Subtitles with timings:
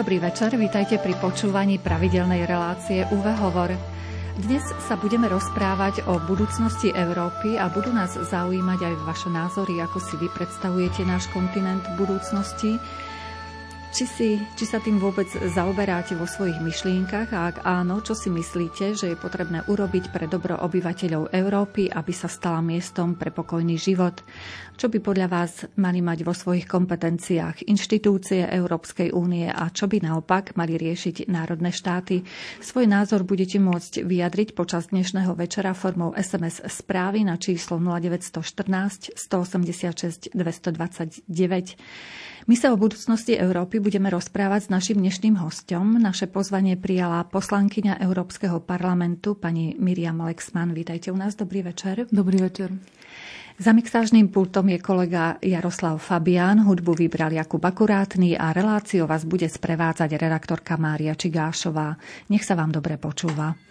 [0.00, 3.68] Dobrý večer, vítajte pri počúvaní pravidelnej relácie UV Hovor.
[4.40, 10.00] Dnes sa budeme rozprávať o budúcnosti Európy a budú nás zaujímať aj vaše názory, ako
[10.00, 12.80] si vy predstavujete náš kontinent v budúcnosti.
[13.90, 18.30] Či, si, či sa tým vôbec zaoberáte vo svojich myšlienkach a ak áno, čo si
[18.30, 23.74] myslíte, že je potrebné urobiť pre dobro obyvateľov Európy, aby sa stala miestom pre pokojný
[23.74, 24.22] život?
[24.78, 30.06] Čo by podľa vás mali mať vo svojich kompetenciách inštitúcie Európskej únie a čo by
[30.06, 32.22] naopak mali riešiť národné štáty?
[32.62, 40.30] Svoj názor budete môcť vyjadriť počas dnešného večera formou SMS správy na číslo 0914 186
[40.30, 41.26] 229.
[42.48, 46.00] My sa o budúcnosti Európy budeme rozprávať s našim dnešným hostom.
[46.00, 50.72] Naše pozvanie prijala poslankyňa Európskeho parlamentu pani Miriam Lexman.
[50.72, 52.08] Vítajte u nás, dobrý večer.
[52.08, 52.72] Dobrý večer.
[53.60, 59.44] Za mixážným pultom je kolega Jaroslav Fabián, hudbu vybral Jakub Akurátny a reláciu vás bude
[59.44, 62.00] sprevádzať redaktorka Mária Čigášová.
[62.32, 63.69] Nech sa vám dobre počúva.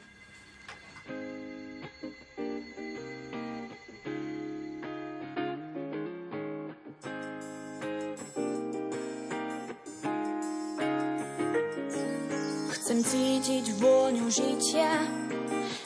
[12.90, 15.06] Chcem cítiť vôňu žitia,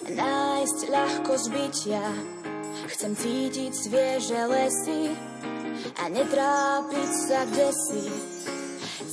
[0.08, 2.00] nájsť ľahko zbytia.
[2.96, 5.12] Chcem cítiť svieže lesy
[6.00, 8.08] a netrápiť sa kde si.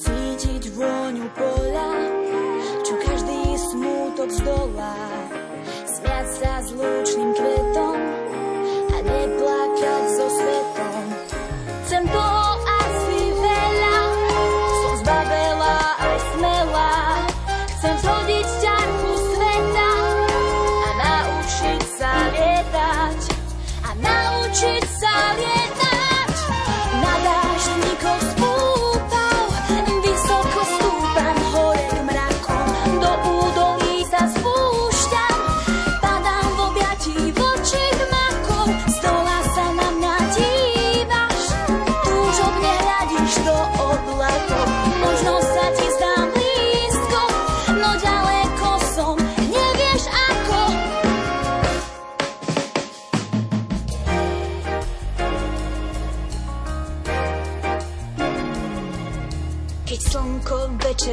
[0.07, 1.91] Cítiť vôňu poľa,
[2.87, 4.95] čo každý smútok zdolá.
[5.83, 7.70] Smiať sa s lúčným kvetom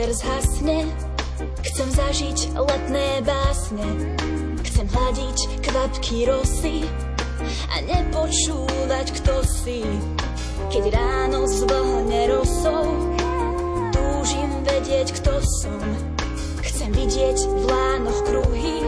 [0.07, 0.87] večer zhasne,
[1.67, 4.15] chcem zažiť letné básne.
[4.63, 5.37] Chcem hľadiť
[5.67, 6.87] kvapky rosy
[7.67, 9.83] a nepočúvať, kto si.
[10.71, 12.87] Keď ráno zvlhne rosou,
[13.91, 15.83] túžim vedieť, kto som.
[16.63, 18.87] Chcem vidieť v lánoch kruhy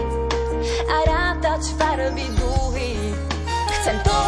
[0.87, 2.95] a rátať farby dúhy.
[3.75, 4.19] Chcem to,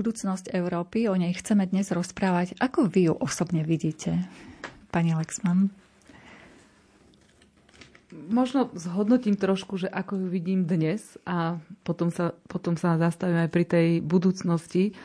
[0.00, 2.56] budúcnosť Európy, o nej chceme dnes rozprávať.
[2.56, 4.24] Ako vy ju osobne vidíte,
[4.88, 5.68] pani Lexman?
[8.32, 13.50] Možno zhodnotím trošku, že ako ju vidím dnes a potom sa, potom sa zastavím aj
[13.52, 14.96] pri tej budúcnosti.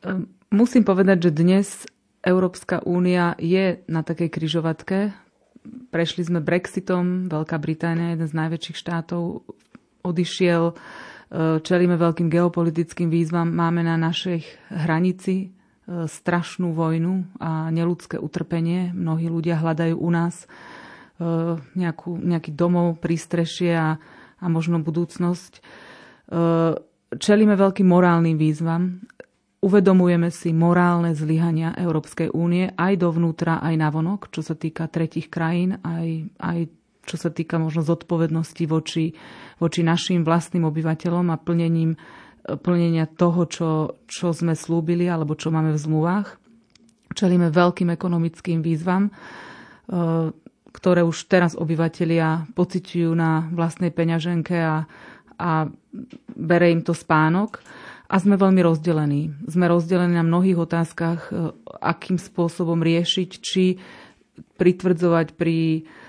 [0.00, 1.66] Ehm, musím povedať, že dnes
[2.24, 5.12] Európska únia je na takej kryžovatke.
[5.92, 9.44] Prešli sme Brexitom, Veľká Británia, jeden z najväčších štátov,
[10.02, 10.72] odišiel
[11.64, 15.46] čelíme veľkým geopolitickým výzvam, máme na našej hranici e,
[16.04, 18.92] strašnú vojnu a neludské utrpenie.
[18.92, 20.46] Mnohí ľudia hľadajú u nás e,
[21.56, 23.96] nejakú, nejaký domov, prístrešie a,
[24.36, 25.52] a možno budúcnosť.
[25.56, 25.60] E,
[27.16, 29.00] čelíme veľkým morálnym výzvam.
[29.62, 35.80] Uvedomujeme si morálne zlyhania Európskej únie aj dovnútra, aj navonok, čo sa týka tretich krajín,
[35.80, 36.58] aj, aj
[37.02, 39.14] čo sa týka možno zodpovednosti voči,
[39.58, 41.98] voči našim vlastným obyvateľom a plnením,
[42.42, 43.70] plnenia toho, čo,
[44.10, 46.28] čo sme slúbili alebo čo máme v zmluvách.
[47.14, 49.12] čelíme veľkým ekonomickým výzvam,
[50.72, 54.88] ktoré už teraz obyvatelia pociťujú na vlastnej peňaženke a,
[55.36, 55.50] a
[56.32, 57.60] bere im to spánok.
[58.12, 59.32] A sme veľmi rozdelení.
[59.48, 63.80] Sme rozdelení na mnohých otázkach, e, akým spôsobom riešiť, či
[64.60, 66.01] pritvrdzovať pri e,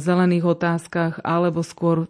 [0.00, 2.08] zelených otázkach, alebo skôr e,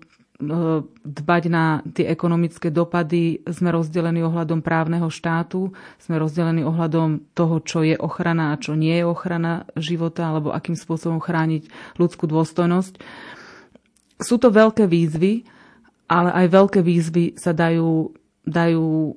[1.02, 3.42] dbať na tie ekonomické dopady.
[3.50, 8.94] Sme rozdelení ohľadom právneho štátu, sme rozdelení ohľadom toho, čo je ochrana a čo nie
[9.02, 11.66] je ochrana života, alebo akým spôsobom chrániť
[11.98, 13.02] ľudskú dôstojnosť.
[14.22, 15.42] Sú to veľké výzvy,
[16.06, 19.14] ale aj veľké výzvy sa dajú dajú,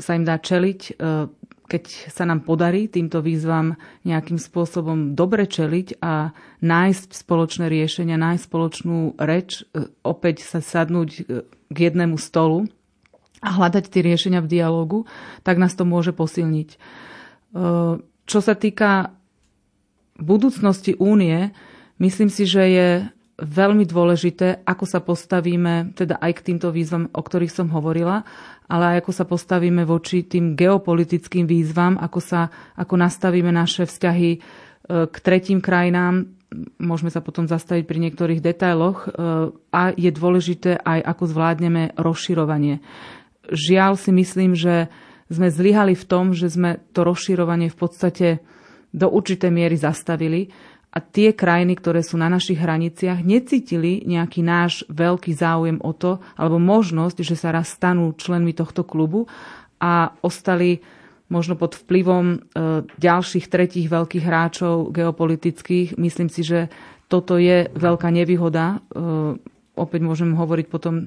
[0.00, 0.92] sa im dá čeliť, e,
[1.74, 3.74] keď sa nám podarí týmto výzvam
[4.06, 6.30] nejakým spôsobom dobre čeliť a
[6.62, 12.70] nájsť spoločné riešenia, nájsť spoločnú reč, e, opäť sa sadnúť e, k jednému stolu
[13.42, 14.98] a hľadať tie riešenia v dialogu,
[15.42, 16.80] tak nás to môže posilniť.
[18.24, 19.12] Čo sa týka
[20.16, 21.52] budúcnosti únie,
[22.00, 22.88] myslím si, že je
[23.38, 28.22] veľmi dôležité, ako sa postavíme teda aj k týmto výzvam, o ktorých som hovorila,
[28.68, 34.30] ale aj ako sa postavíme voči tým geopolitickým výzvam, ako, sa, ako nastavíme naše vzťahy
[34.34, 34.38] e,
[35.08, 36.28] k tretím krajinám.
[36.78, 38.98] Môžeme sa potom zastaviť pri niektorých detailoch.
[39.04, 39.08] E,
[39.68, 42.80] a je dôležité aj, ako zvládneme rozširovanie.
[43.52, 44.88] Žiaľ si myslím, že
[45.28, 48.28] sme zlyhali v tom, že sme to rozširovanie v podstate
[48.94, 50.48] do určitej miery zastavili
[50.94, 56.22] a tie krajiny, ktoré sú na našich hraniciach, necítili nejaký náš veľký záujem o to,
[56.38, 59.26] alebo možnosť, že sa raz stanú členmi tohto klubu
[59.82, 60.78] a ostali
[61.26, 62.36] možno pod vplyvom e,
[62.86, 65.98] ďalších tretích veľkých hráčov geopolitických.
[65.98, 66.70] Myslím si, že
[67.10, 68.78] toto je veľká nevýhoda.
[68.78, 69.02] E,
[69.74, 71.04] opäť môžem hovoriť potom e,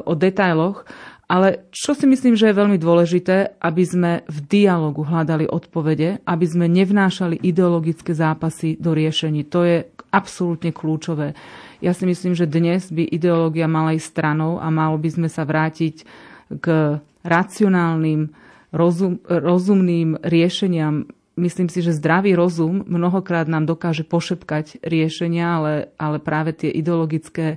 [0.00, 0.88] o detailoch,
[1.30, 6.46] ale čo si myslím, že je veľmi dôležité, aby sme v dialogu hľadali odpovede, aby
[6.46, 9.48] sme nevnášali ideologické zápasy do riešení.
[9.48, 11.32] To je absolútne kľúčové.
[11.80, 15.42] Ja si myslím, že dnes by ideológia mala ísť stranou a malo by sme sa
[15.48, 16.04] vrátiť
[16.60, 16.66] k
[17.24, 18.28] racionálnym,
[18.70, 21.08] rozum, rozumným riešeniam.
[21.32, 27.56] Myslím si, že zdravý rozum mnohokrát nám dokáže pošepkať riešenia, ale, ale práve tie ideologické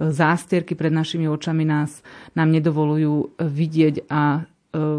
[0.00, 2.00] zástierky pred našimi očami nás,
[2.32, 4.40] nám nedovolujú vidieť a e,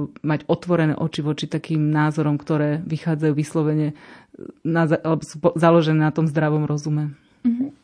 [0.05, 3.97] mať otvorené oči voči takým názorom, ktoré vychádzajú vyslovene
[4.61, 7.17] na, alebo sú založené na tom zdravom rozume.
[7.41, 7.81] Mm-hmm.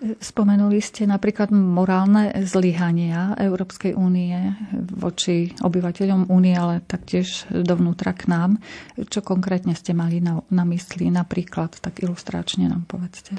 [0.00, 4.32] Spomenuli ste napríklad morálne zlyhania Európskej únie
[4.72, 8.50] voči obyvateľom únie, ale taktiež dovnútra k nám.
[8.96, 13.36] Čo konkrétne ste mali na, na mysli napríklad, tak ilustračne nám povedzte.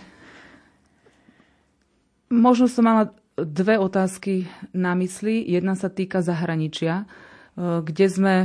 [2.32, 5.44] Možno som mala dve otázky na mysli.
[5.44, 7.06] Jedna sa týka zahraničia, e,
[7.84, 8.36] kde sme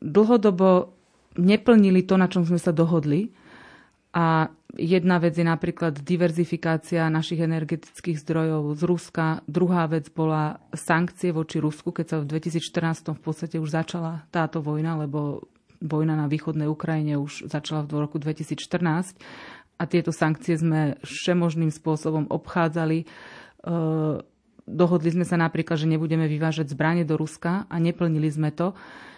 [0.00, 0.96] dlhodobo
[1.36, 3.28] neplnili to, na čom sme sa dohodli.
[4.16, 9.26] A jedna vec je napríklad diverzifikácia našich energetických zdrojov z Ruska.
[9.44, 14.64] Druhá vec bola sankcie voči Rusku, keď sa v 2014 v podstate už začala táto
[14.64, 15.44] vojna, lebo
[15.84, 19.20] vojna na východnej Ukrajine už začala v roku 2014
[19.76, 23.04] a tieto sankcie sme všemožným spôsobom obchádzali.
[23.04, 23.06] E,
[24.64, 28.72] dohodli sme sa napríklad, že nebudeme vyvážať zbranie do Ruska a neplnili sme to.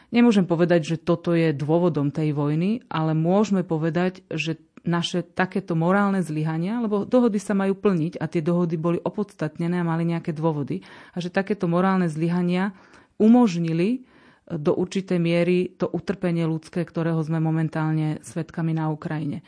[0.08, 4.56] Nemôžem povedať, že toto je dôvodom tej vojny, ale môžeme povedať, že
[4.88, 9.88] naše takéto morálne zlyhania, lebo dohody sa majú plniť a tie dohody boli opodstatnené a
[9.88, 10.80] mali nejaké dôvody,
[11.12, 12.72] a že takéto morálne zlyhania
[13.20, 14.08] umožnili
[14.48, 19.44] do určitej miery to utrpenie ľudské, ktorého sme momentálne svetkami na Ukrajine.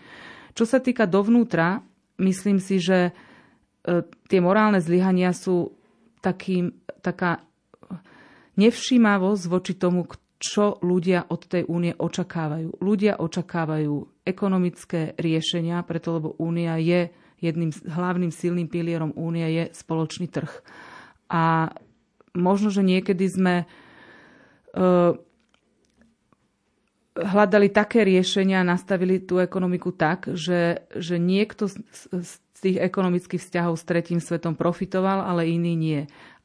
[0.55, 1.83] Čo sa týka dovnútra,
[2.21, 3.13] myslím si, že e,
[4.29, 5.73] tie morálne zlyhania sú
[6.21, 7.41] takým, taká
[8.61, 10.05] nevšímavosť voči tomu,
[10.41, 12.81] čo ľudia od tej únie očakávajú.
[12.81, 20.29] Ľudia očakávajú ekonomické riešenia, preto lebo únia je jedným hlavným silným pilierom únie je spoločný
[20.29, 20.53] trh.
[21.33, 21.73] A
[22.37, 25.17] možno, že niekedy sme uh,
[27.21, 33.75] hľadali také riešenia, nastavili tú ekonomiku tak, že, že niekto z, z tých ekonomických vzťahov
[33.81, 36.01] s tretím svetom profitoval, ale iný nie.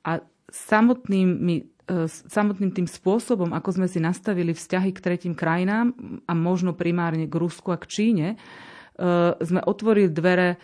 [0.07, 5.91] A samotným, e, samotným tým spôsobom, ako sme si nastavili vzťahy k tretím krajinám
[6.23, 8.37] a možno primárne k Rusku a k Číne, e,
[9.35, 10.57] sme otvorili dvere e,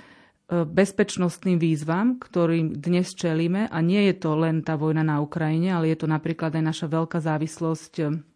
[0.63, 3.68] bezpečnostným výzvam, ktorým dnes čelíme.
[3.68, 6.88] A nie je to len tá vojna na Ukrajine, ale je to napríklad aj naša
[6.88, 8.31] veľká závislosť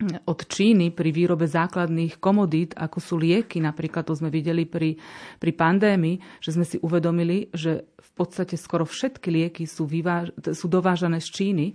[0.00, 4.96] od Číny pri výrobe základných komodít, ako sú lieky, napríklad to sme videli pri,
[5.36, 10.66] pri pandémii, že sme si uvedomili, že v podstate skoro všetky lieky sú, vyváž- sú
[10.72, 11.66] dovážané z Číny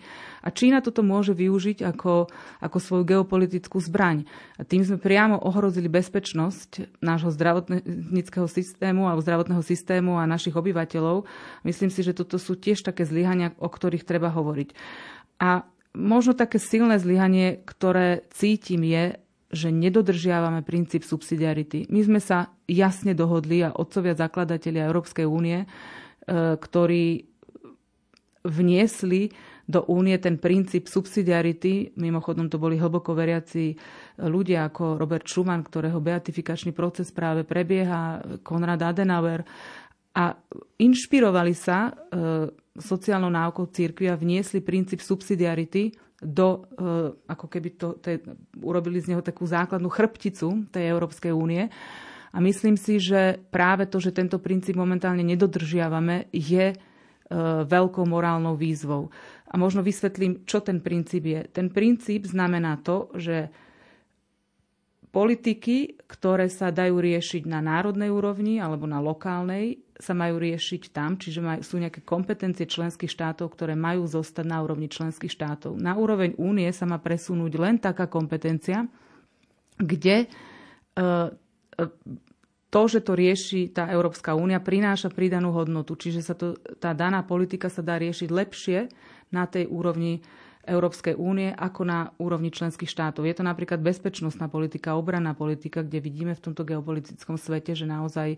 [0.41, 2.25] a Čína toto môže využiť ako,
[2.65, 4.25] ako svoju geopolitickú zbraň.
[4.57, 11.29] A tým sme priamo ohrozili bezpečnosť nášho zdravotníckého systému alebo zdravotného systému a našich obyvateľov.
[11.61, 14.69] Myslím si, že toto sú tiež také zlyhania, o ktorých treba hovoriť.
[15.41, 19.15] A Možno také silné zlyhanie, ktoré cítim, je,
[19.55, 21.87] že nedodržiavame princíp subsidiarity.
[21.87, 25.67] My sme sa jasne dohodli a otcovia zakladatelia Európskej únie, e,
[26.59, 27.31] ktorí
[28.45, 29.31] vniesli
[29.65, 31.97] do únie ten princíp subsidiarity.
[31.97, 33.73] Mimochodom to boli hlboko veriaci
[34.21, 39.41] ľudia ako Robert Schumann, ktorého beatifikačný proces práve prebieha, Konrad Adenauer.
[40.15, 40.31] A
[40.79, 41.91] inšpirovali sa e,
[42.75, 45.95] sociálnou náukou církvy a vniesli princíp subsidiarity
[46.25, 48.17] do, eh, ako keby to, to je,
[48.63, 51.67] urobili z neho takú základnú chrbticu tej Európskej únie.
[52.35, 56.77] A myslím si, že práve to, že tento princíp momentálne nedodržiavame, je eh,
[57.63, 59.11] veľkou morálnou výzvou.
[59.47, 61.41] A možno vysvetlím, čo ten princíp je.
[61.47, 63.51] Ten princíp znamená to, že
[65.15, 71.15] politiky, ktoré sa dajú riešiť na národnej úrovni alebo na lokálnej, sa majú riešiť tam,
[71.15, 75.79] čiže maj, sú nejaké kompetencie členských štátov, ktoré majú zostať na úrovni členských štátov.
[75.79, 78.91] Na úroveň únie sa má presunúť len taká kompetencia,
[79.79, 80.27] kde e,
[80.99, 81.83] e,
[82.67, 85.95] to, že to rieši tá Európska únia, prináša pridanú hodnotu.
[85.95, 88.79] Čiže sa to, tá daná politika sa dá riešiť lepšie
[89.31, 90.19] na tej úrovni
[90.65, 93.23] Európskej únie ako na úrovni členských štátov.
[93.23, 98.35] Je to napríklad bezpečnostná politika, obranná politika, kde vidíme v tomto geopolitickom svete, že naozaj
[98.35, 98.37] e,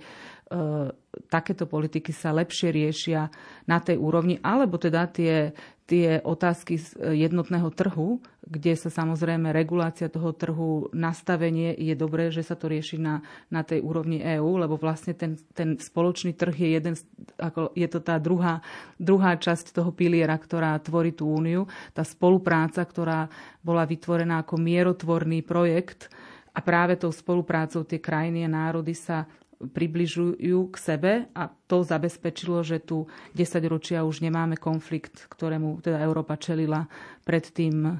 [1.32, 3.32] takéto politiky sa lepšie riešia
[3.66, 5.56] na tej úrovni, alebo teda tie
[5.88, 12.27] tie otázky z e, jednotného trhu, kde sa samozrejme regulácia toho trhu, nastavenie je dobré,
[12.27, 16.56] že sa to rieši na, na tej úrovni EÚ, lebo vlastne ten, ten spoločný trh
[16.56, 16.96] je jeden,
[17.39, 18.60] ako je to tá druhá,
[19.00, 23.32] druhá časť toho piliera, ktorá tvorí tú úniu, tá spolupráca, ktorá
[23.63, 26.12] bola vytvorená ako mierotvorný projekt
[26.51, 29.24] a práve tou spoluprácou tie krajiny a národy sa
[29.58, 36.02] približujú k sebe a to zabezpečilo, že tu 10 ročia už nemáme konflikt, ktorému teda
[36.06, 36.86] Európa čelila
[37.26, 37.94] predtým e,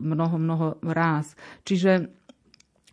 [0.00, 1.36] mnoho, mnoho ráz.
[1.68, 2.08] Čiže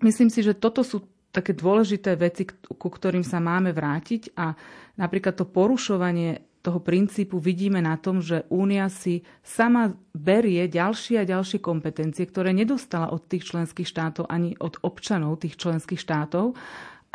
[0.03, 4.51] myslím si, že toto sú také dôležité veci, ku ktorým sa máme vrátiť a
[4.99, 11.29] napríklad to porušovanie toho princípu vidíme na tom, že Únia si sama berie ďalšie a
[11.29, 16.59] ďalšie kompetencie, ktoré nedostala od tých členských štátov ani od občanov tých členských štátov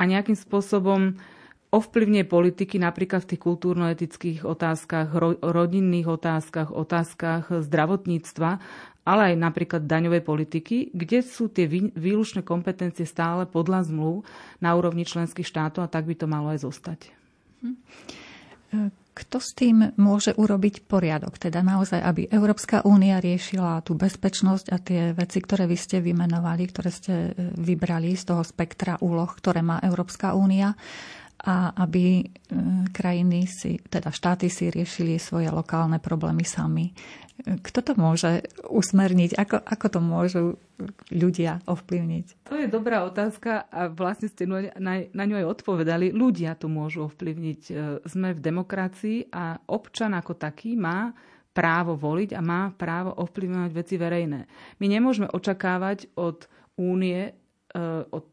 [0.02, 1.14] a nejakým spôsobom
[1.70, 8.50] ovplyvňuje politiky napríklad v tých kultúrno-etických otázkach, ro- rodinných otázkach, otázkach zdravotníctva,
[9.06, 14.26] ale aj napríklad daňovej politiky, kde sú tie výlučné kompetencie stále podľa zmluv
[14.58, 17.00] na úrovni členských štátov a tak by to malo aj zostať.
[19.12, 21.36] Kto s tým môže urobiť poriadok?
[21.36, 26.64] Teda naozaj, aby Európska únia riešila tú bezpečnosť a tie veci, ktoré vy ste vymenovali,
[26.72, 30.72] ktoré ste e, vybrali z toho spektra úloh, ktoré má Európska únia
[31.42, 32.24] a aby e,
[32.94, 36.94] krajiny si, teda štáty si riešili svoje lokálne problémy sami.
[37.42, 39.34] Kto to môže usmerniť?
[39.34, 40.44] Ako, ako to môžu
[41.10, 42.46] ľudia ovplyvniť?
[42.46, 46.14] To je dobrá otázka a vlastne ste na, na ňu aj odpovedali.
[46.14, 47.60] Ľudia to môžu ovplyvniť.
[47.66, 47.72] E,
[48.06, 51.10] sme v demokracii a občan ako taký má
[51.52, 54.40] právo voliť a má právo ovplyvňovať veci verejné.
[54.80, 56.46] My nemôžeme očakávať od
[56.78, 57.34] únie,
[57.74, 58.31] e, od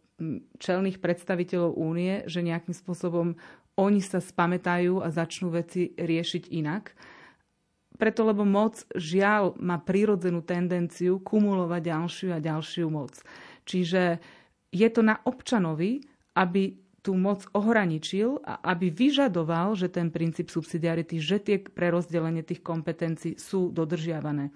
[0.59, 3.39] čelných predstaviteľov únie, že nejakým spôsobom
[3.79, 6.91] oni sa spamätajú a začnú veci riešiť inak
[7.99, 13.11] preto, lebo moc žiaľ má prírodzenú tendenciu kumulovať ďalšiu a ďalšiu moc.
[13.67, 14.23] Čiže
[14.71, 15.99] je to na občanovi,
[16.39, 22.63] aby tú moc ohraničil a aby vyžadoval, že ten princíp subsidiarity, že tie prerozdelenie tých
[22.63, 24.51] kompetencií sú dodržiavané.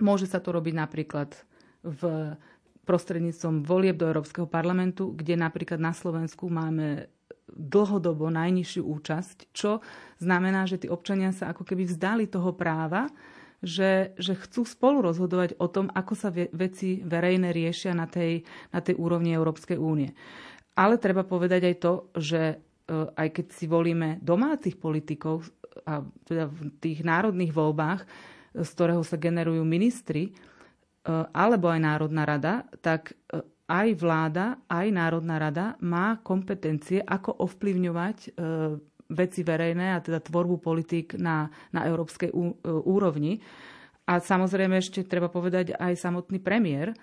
[0.00, 1.36] Môže sa to robiť napríklad
[1.84, 2.02] v
[2.86, 7.10] prostredníctvom volieb do Európskeho parlamentu, kde napríklad na Slovensku máme
[7.50, 9.82] dlhodobo najnižšiu účasť, čo
[10.18, 13.10] znamená, že tí občania sa ako keby vzdali toho práva,
[13.62, 18.80] že, že chcú spolu rozhodovať o tom, ako sa veci verejné riešia na tej, na
[18.82, 20.12] tej úrovni Európskej únie.
[20.76, 22.56] Ale treba povedať aj to, že e,
[22.92, 25.48] aj keď si volíme domácich politikov,
[25.88, 28.00] a teda v tých národných voľbách,
[28.56, 30.32] z ktorého sa generujú ministri,
[31.32, 38.18] alebo aj Národná rada, tak e, aj vláda, aj Národná rada má kompetencie, ako ovplyvňovať
[38.22, 38.28] e,
[39.10, 42.34] veci verejné a teda tvorbu politik na, na európskej e,
[42.86, 43.42] úrovni.
[44.06, 46.94] A samozrejme ešte treba povedať aj samotný premiér.
[46.94, 46.96] E,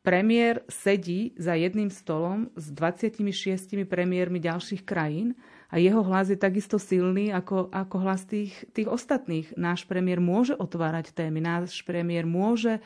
[0.00, 5.36] premiér sedí za jedným stolom s 26 premiérmi ďalších krajín
[5.74, 9.58] a jeho hlas je takisto silný ako, ako hlas tých, tých ostatných.
[9.58, 12.80] Náš premiér môže otvárať témy, náš premiér môže e,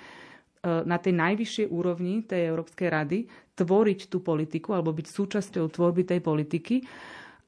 [0.65, 3.19] na tej najvyššej úrovni tej Európskej rady
[3.61, 6.81] tvoriť tú politiku alebo byť súčasťou tvorby tej politiky.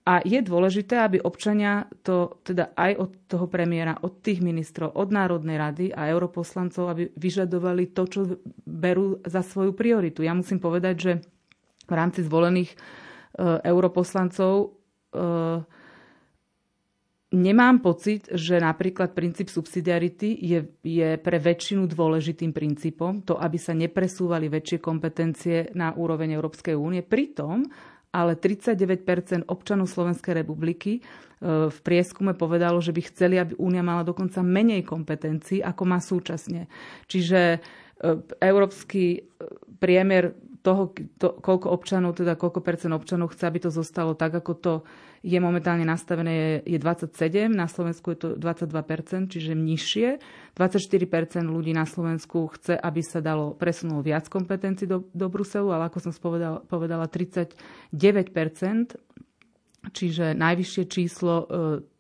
[0.04, 5.09] A je dôležité, aby občania to teda aj od toho premiéra, od tých ministrov, od
[5.09, 8.20] Národnej rady a europoslancov, aby vyžadovali to, čo
[8.68, 10.20] berú za svoju prioritu.
[10.20, 11.12] Ja musím povedať, že
[11.88, 12.76] v rámci zvolených e,
[13.64, 14.79] europoslancov
[17.31, 23.75] nemám pocit, že napríklad princíp subsidiarity je, je pre väčšinu dôležitým princípom, to, aby sa
[23.75, 27.02] nepresúvali väčšie kompetencie na úroveň Európskej únie.
[27.07, 27.67] Pritom
[28.11, 30.99] ale 39% občanov Slovenskej republiky
[31.71, 36.69] v prieskume povedalo, že by chceli, aby Únia mala dokonca menej kompetencií, ako má súčasne.
[37.09, 37.62] Čiže
[38.43, 39.25] európsky
[39.81, 44.52] priemer toho, to, koľko občanov, teda koľko percent občanov chce, aby to zostalo tak, ako
[44.57, 44.73] to
[45.21, 50.09] je momentálne nastavené, je, je 27, na Slovensku je to 22%, čiže nižšie.
[50.57, 55.93] 24% ľudí na Slovensku chce, aby sa dalo presunúť viac kompetencií do, do Bruselu, ale
[55.93, 57.52] ako som spovedala, povedala, 39%,
[59.93, 61.45] čiže najvyššie číslo e,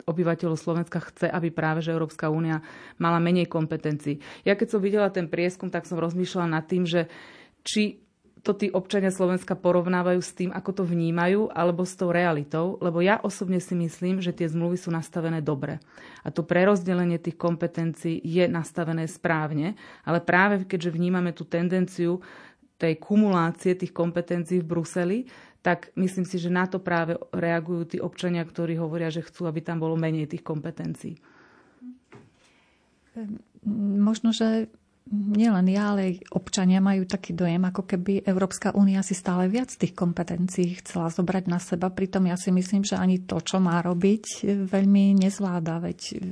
[0.04, 2.64] obyvateľov Slovenska chce, aby práve že Európska únia
[2.96, 4.20] mala menej kompetencií.
[4.48, 7.08] Ja keď som videla ten prieskum, tak som rozmýšľala nad tým, že
[7.64, 8.00] či
[8.40, 13.04] to tí občania Slovenska porovnávajú s tým, ako to vnímajú, alebo s tou realitou, lebo
[13.04, 15.76] ja osobne si myslím, že tie zmluvy sú nastavené dobre.
[16.24, 19.76] A to prerozdelenie tých kompetencií je nastavené správne,
[20.08, 22.24] ale práve keďže vnímame tú tendenciu
[22.80, 25.18] tej kumulácie tých kompetencií v Bruseli,
[25.60, 29.60] tak myslím si, že na to práve reagujú tí občania, ktorí hovoria, že chcú, aby
[29.60, 31.20] tam bolo menej tých kompetencií.
[34.00, 34.72] Možno, že
[35.10, 39.74] nielen ja, ale aj občania majú taký dojem, ako keby Európska únia si stále viac
[39.74, 41.90] tých kompetencií chcela zobrať na seba.
[41.90, 45.82] Pritom ja si myslím, že ani to, čo má robiť, veľmi nezvláda.
[45.82, 46.30] Veď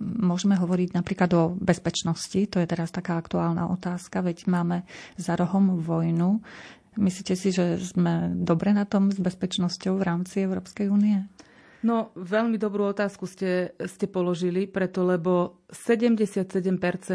[0.00, 4.84] môžeme hovoriť napríklad o bezpečnosti, to je teraz taká aktuálna otázka, veď máme
[5.16, 6.44] za rohom vojnu.
[6.98, 11.24] Myslíte si, že sme dobre na tom s bezpečnosťou v rámci Európskej únie?
[11.78, 16.50] No, veľmi dobrú otázku ste, ste položili, preto lebo 77%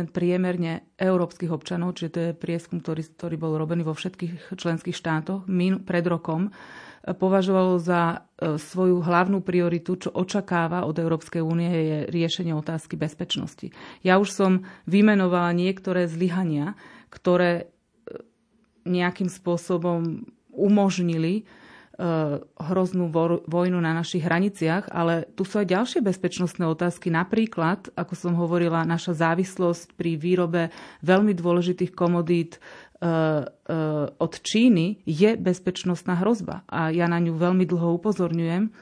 [0.08, 5.43] priemerne európskych občanov, čiže to je prieskum, ktorý, ktorý bol robený vo všetkých členských štátoch
[5.52, 6.56] min, pred rokom,
[7.04, 13.76] považovalo za e, svoju hlavnú prioritu, čo očakáva od Európskej únie, je riešenie otázky bezpečnosti.
[13.99, 16.80] Ja už som vymenovala niektoré zlyhania,
[17.12, 17.63] ktoré e,
[18.88, 20.23] nejakým spôsobom
[20.56, 21.62] umožnili E,
[22.58, 23.14] hroznú
[23.46, 27.14] vojnu na našich hraniciach, ale tu sú aj ďalšie bezpečnostné otázky.
[27.14, 30.74] Napríklad, ako som hovorila, naša závislosť pri výrobe
[31.06, 32.60] veľmi dôležitých komodít e,
[32.98, 33.46] e,
[34.10, 36.66] od Číny je bezpečnostná hrozba.
[36.66, 38.74] A ja na ňu veľmi dlho upozorňujem.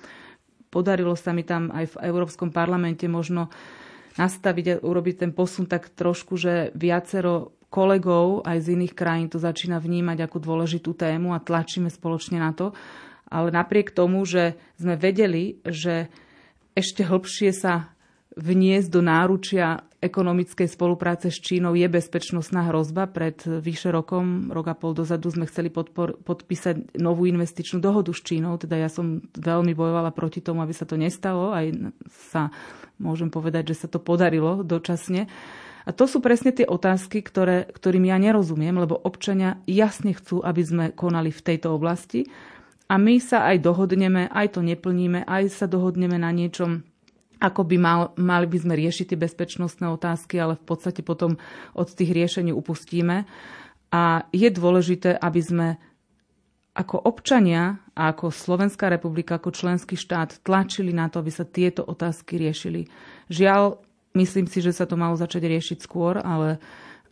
[0.71, 3.52] Podarilo sa mi tam aj v Európskom parlamente možno
[4.15, 9.39] nastaviť a urobiť ten posun tak trošku, že viacero kolegov aj z iných krajín to
[9.39, 12.75] začína vnímať ako dôležitú tému a tlačíme spoločne na to.
[13.31, 16.12] Ale napriek tomu, že sme vedeli, že
[16.75, 17.95] ešte hlbšie sa
[18.36, 23.05] vniesť do náručia ekonomickej spolupráce s Čínou je bezpečnostná hrozba.
[23.05, 28.25] Pred vyše rokom, rok a pol dozadu sme chceli podpor, podpísať novú investičnú dohodu s
[28.25, 28.57] Čínou.
[28.57, 31.53] Teda ja som veľmi bojovala proti tomu, aby sa to nestalo.
[31.53, 31.69] Aj
[32.31, 32.49] sa
[32.97, 35.29] môžem povedať, že sa to podarilo dočasne.
[35.85, 40.61] A to sú presne tie otázky, ktoré, ktorým ja nerozumiem, lebo občania jasne chcú, aby
[40.61, 42.29] sme konali v tejto oblasti.
[42.91, 46.83] A my sa aj dohodneme, aj to neplníme, aj sa dohodneme na niečom,
[47.41, 51.41] ako by mal, mali by sme riešiť tie bezpečnostné otázky, ale v podstate potom
[51.73, 53.25] od tých riešení upustíme.
[53.91, 55.67] A je dôležité, aby sme
[56.71, 61.83] ako občania a ako Slovenská republika, ako členský štát tlačili na to, aby sa tieto
[61.83, 62.87] otázky riešili.
[63.27, 66.60] Žiaľ, Myslím si, že sa to malo začať riešiť skôr, ale,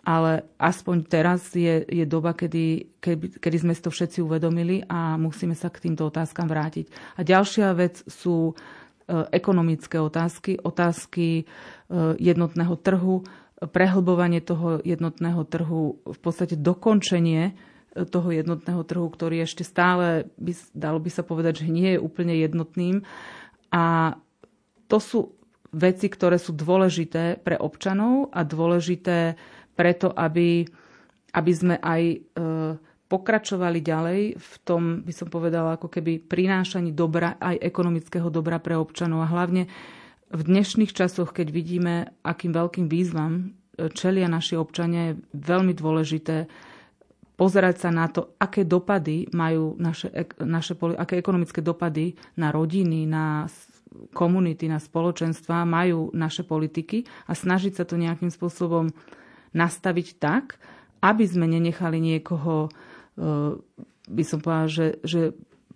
[0.03, 5.15] ale aspoň teraz je, je doba, kedy, kedy, kedy sme si to všetci uvedomili a
[5.15, 6.91] musíme sa k týmto otázkam vrátiť.
[7.15, 8.53] A ďalšia vec sú e,
[9.31, 11.43] ekonomické otázky, otázky e,
[12.19, 13.23] jednotného trhu,
[13.59, 17.53] prehlbovanie toho jednotného trhu, v podstate dokončenie e,
[18.03, 22.35] toho jednotného trhu, ktorý ešte stále, by, dalo by sa povedať, že nie je úplne
[22.35, 23.07] jednotným.
[23.71, 24.15] A
[24.91, 25.38] to sú
[25.73, 29.37] veci, ktoré sú dôležité pre občanov a dôležité
[29.77, 30.65] preto, aby,
[31.33, 32.17] aby sme aj e,
[33.09, 38.77] pokračovali ďalej v tom, by som povedala, ako keby prinášaní dobra, aj ekonomického dobra pre
[38.77, 39.25] občanov.
[39.25, 39.69] A hlavne
[40.29, 46.49] v dnešných časoch, keď vidíme, akým veľkým výzvam e, čelia naši občania, je veľmi dôležité
[47.39, 50.11] pozerať sa na to, aké dopady majú naše,
[50.43, 53.47] naše aké ekonomické dopady na rodiny, na
[54.13, 58.93] komunity, na spoločenstva majú naše politiky a snažiť sa to nejakým spôsobom
[59.53, 60.61] nastaviť tak,
[61.01, 62.69] aby sme nenechali niekoho, e,
[64.09, 65.21] by som povedala, že, že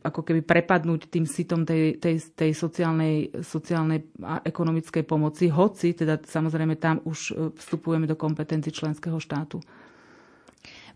[0.04, 6.20] ako keby prepadnúť tým sitom tej, tej, tej sociálnej, sociálnej a ekonomickej pomoci, hoci teda
[6.20, 9.64] samozrejme tam už e, vstupujeme do kompetencií členského štátu.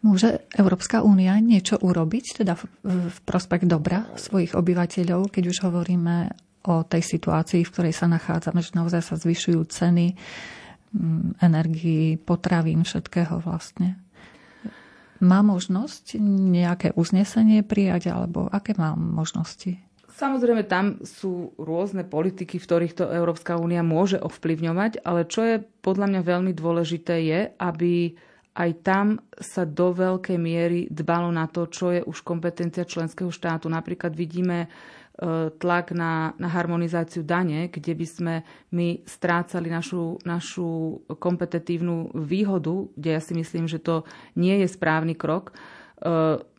[0.05, 6.29] Môže Európska únia niečo urobiť, teda v, v prospech dobra svojich obyvateľov, keď už hovoríme
[6.67, 12.83] o tej situácii, v ktorej sa nachádzame, že naozaj sa zvyšujú ceny mm, energii, potravín,
[12.83, 13.95] všetkého vlastne?
[15.17, 16.19] Má možnosť
[16.53, 19.81] nejaké uznesenie prijať, alebo aké má možnosti?
[20.17, 25.55] Samozrejme, tam sú rôzne politiky, v ktorých to Európska únia môže ovplyvňovať, ale čo je
[25.61, 28.17] podľa mňa veľmi dôležité je, aby
[28.57, 33.69] aj tam sa do veľkej miery dbalo na to, čo je už kompetencia členského štátu.
[33.69, 34.65] Napríklad vidíme
[35.57, 38.33] tlak na, na harmonizáciu dane, kde by sme
[38.69, 44.05] my strácali našu, našu kompetitívnu výhodu, kde ja si myslím, že to
[44.37, 45.49] nie je správny krok.
[45.49, 45.53] E,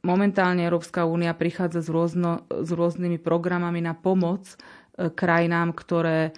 [0.02, 4.56] momentálne Európska únia prichádza s, rôzno, s rôznymi programami na pomoc e,
[5.06, 6.34] krajinám, ktoré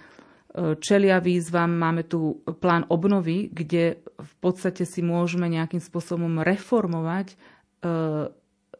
[0.83, 1.79] čelia výzvam.
[1.79, 7.39] Máme tu plán obnovy, kde v podstate si môžeme nejakým spôsobom reformovať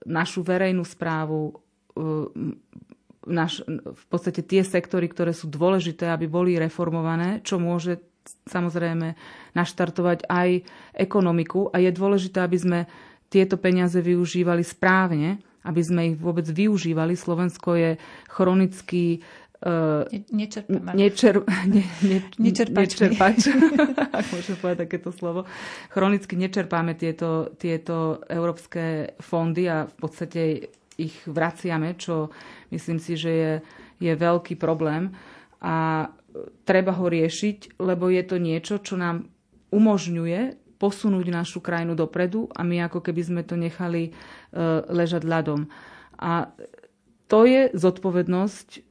[0.04, 1.64] našu verejnú správu,
[3.28, 8.02] naš, v podstate tie sektory, ktoré sú dôležité, aby boli reformované, čo môže
[8.50, 9.18] samozrejme
[9.58, 10.50] naštartovať aj
[10.94, 11.70] ekonomiku.
[11.74, 12.80] A je dôležité, aby sme
[13.32, 17.14] tieto peniaze využívali správne, aby sme ich vôbec využívali.
[17.14, 17.92] Slovensko je
[18.30, 19.22] chronický
[19.62, 20.66] Uh, nečer,
[21.70, 22.98] ne, ne, nečerpač,
[24.18, 25.46] ak môžem povedať takéto slovo.
[25.94, 30.42] Chronicky nečerpáme tieto, tieto európske fondy a v podstate
[30.96, 32.32] ich vraciame, čo
[32.70, 33.52] myslím si, že je,
[34.00, 35.14] je veľký problém
[35.62, 36.08] a
[36.64, 39.28] treba ho riešiť, lebo je to niečo, čo nám
[39.70, 44.12] umožňuje posunúť našu krajinu dopredu a my ako keby sme to nechali e,
[44.90, 45.70] ležať ľadom.
[46.18, 46.50] A
[47.30, 48.82] to je zodpovednosť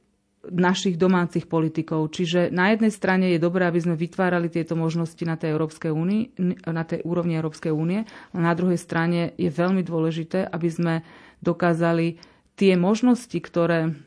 [0.49, 2.09] našich domácich politikov.
[2.09, 6.21] Čiže na jednej strane je dobré, aby sme vytvárali tieto možnosti na tej, Európskej únii,
[6.65, 10.93] na tej úrovni Európskej únie, a na druhej strane je veľmi dôležité, aby sme
[11.41, 12.21] dokázali
[12.55, 13.97] tie možnosti, ktoré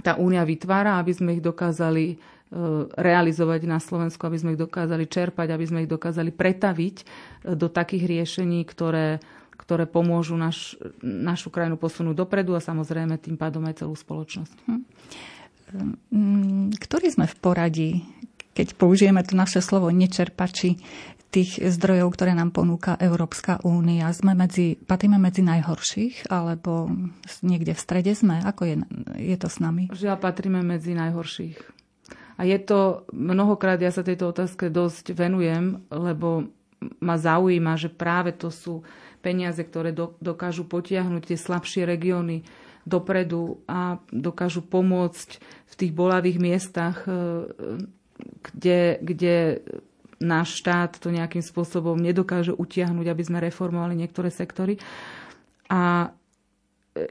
[0.00, 2.16] tá únia vytvára, aby sme ich dokázali e,
[2.96, 7.04] realizovať na Slovensku, aby sme ich dokázali čerpať, aby sme ich dokázali pretaviť e,
[7.54, 9.20] do takých riešení, ktoré,
[9.60, 14.56] ktoré pomôžu naš, našu krajinu posunúť dopredu a samozrejme tým pádom aj celú spoločnosť.
[14.66, 14.82] Hm.
[16.74, 17.90] Ktorý sme v poradí,
[18.56, 20.80] keď použijeme to naše slovo nečerpači
[21.30, 24.10] tých zdrojov, ktoré nám ponúka Európska únia?
[24.10, 26.90] Sme medzi, patríme medzi najhorších, alebo
[27.40, 28.42] niekde v strede sme?
[28.42, 28.74] Ako je,
[29.16, 29.88] je to s nami?
[29.94, 31.80] Žiaľ, patríme medzi najhorších.
[32.40, 36.48] A je to, mnohokrát ja sa tejto otázke dosť venujem, lebo
[36.98, 38.80] ma zaujíma, že práve to sú
[39.20, 42.42] peniaze, ktoré do, dokážu potiahnuť tie slabšie regióny
[42.88, 45.36] dopredu a dokážu pomôcť
[45.68, 47.12] v tých bolavých miestach, e,
[48.40, 49.34] kde, kde
[50.20, 54.76] náš štát to nejakým spôsobom nedokáže utiahnuť, aby sme reformovali niektoré sektory.
[55.72, 56.12] A
[56.92, 57.08] e,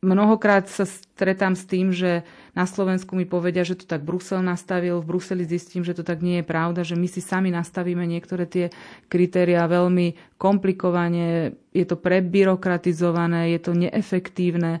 [0.00, 2.24] mnohokrát sa stretám s tým, že
[2.56, 6.24] na Slovensku mi povedia, že to tak Brusel nastavil, v Bruseli zistím, že to tak
[6.24, 8.72] nie je pravda, že my si sami nastavíme niektoré tie
[9.12, 14.80] kritéria veľmi komplikovane, je to prebyrokratizované, je to neefektívne.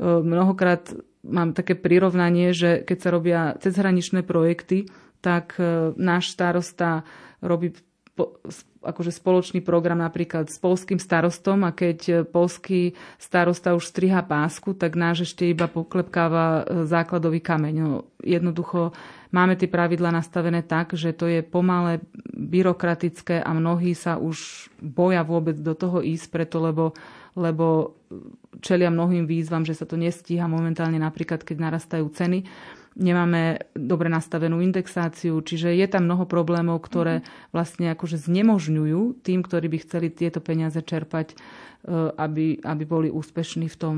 [0.00, 0.88] mnohokrát
[1.20, 4.88] mám také prirovnanie, že keď sa robia cezhraničné projekty,
[5.20, 7.04] tak e, náš starosta
[7.40, 7.72] robí
[8.80, 14.72] akože spoločný program napríklad s polským starostom a keď e, polský starosta už striha pásku,
[14.72, 17.74] tak náš ešte iba poklepkáva e, základový kameň.
[17.76, 18.96] No, jednoducho
[19.36, 22.00] máme tie pravidla nastavené tak, že to je pomalé,
[22.32, 26.96] byrokratické a mnohí sa už boja vôbec do toho ísť, preto lebo,
[27.36, 28.00] lebo
[28.64, 32.48] čelia mnohým výzvam, že sa to nestíha momentálne napríklad, keď narastajú ceny
[32.98, 37.24] nemáme dobre nastavenú indexáciu, čiže je tam mnoho problémov, ktoré mhm.
[37.54, 41.36] vlastne akože znemožňujú tým, ktorí by chceli tieto peniaze čerpať, e,
[42.18, 43.96] aby, aby boli úspešní v tom,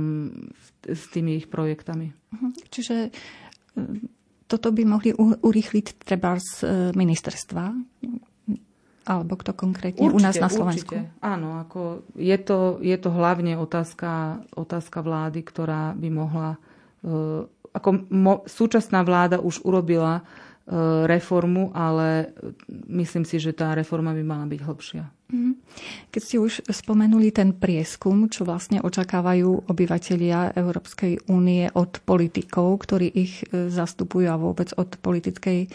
[0.85, 2.13] s tými ich projektami.
[2.13, 2.49] Mhm.
[2.69, 3.11] Čiže e,
[4.45, 7.65] toto by mohli urýchliť treba z e, ministerstva?
[9.03, 10.95] Alebo kto konkrétne určite, u nás na Slovensku?
[10.95, 11.19] Určite.
[11.19, 16.55] Áno, ako je, to, je to hlavne otázka, otázka vlády, ktorá by mohla
[17.73, 20.25] ako mo, súčasná vláda už urobila
[21.07, 22.31] reformu, ale
[22.87, 25.05] myslím si, že tá reforma by mala byť hlbšia.
[25.33, 25.53] Mhm.
[26.13, 33.11] Keď ste už spomenuli ten prieskum, čo vlastne očakávajú obyvatelia Európskej únie od politikov, ktorí
[33.11, 35.73] ich e, zastupujú a vôbec od politickej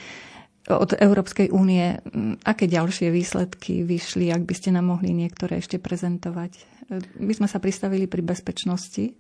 [0.68, 1.96] od Európskej únie,
[2.44, 6.52] aké ďalšie výsledky vyšli, ak by ste nám mohli niektoré ešte prezentovať?
[6.60, 6.64] E,
[7.24, 9.16] my sme sa pristavili pri bezpečnosti.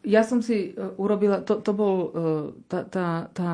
[0.00, 2.08] Ja som si e, urobila, to, to bol e,
[2.68, 3.52] tá, tá, tá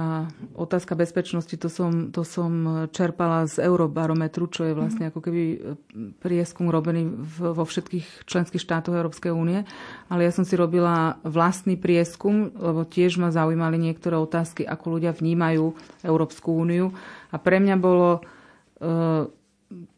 [0.54, 5.58] otázka bezpečnosti, to som, to som čerpala z Eurobarometru, čo je vlastne ako keby e,
[6.22, 9.66] prieskum robený v, vo všetkých členských štátoch Európskej únie.
[10.06, 15.14] Ale ja som si robila vlastný prieskum, lebo tiež ma zaujímali niektoré otázky, ako ľudia
[15.14, 15.74] vnímajú
[16.06, 16.94] Európsku úniu.
[17.34, 18.22] A pre mňa bolo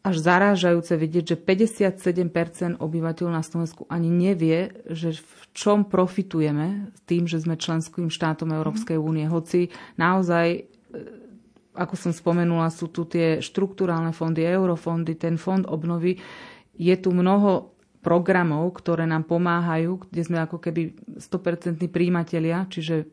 [0.01, 7.29] až zarážajúce vidieť, že 57% obyvateľov na Slovensku ani nevie, že v čom profitujeme tým,
[7.29, 9.03] že sme členským štátom Európskej mhm.
[9.05, 9.25] únie.
[9.29, 9.69] Hoci
[10.01, 10.61] naozaj, e,
[11.77, 16.17] ako som spomenula, sú tu tie štruktúrálne fondy, eurofondy, ten fond obnovy.
[16.73, 23.05] Je tu mnoho programov, ktoré nám pomáhajú, kde sme ako keby 100% príjimatelia, čiže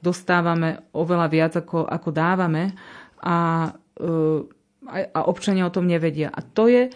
[0.00, 2.72] dostávame oveľa viac, ako, ako dávame.
[3.20, 4.55] A e,
[4.90, 6.30] a občania o tom nevedia.
[6.30, 6.90] A to je,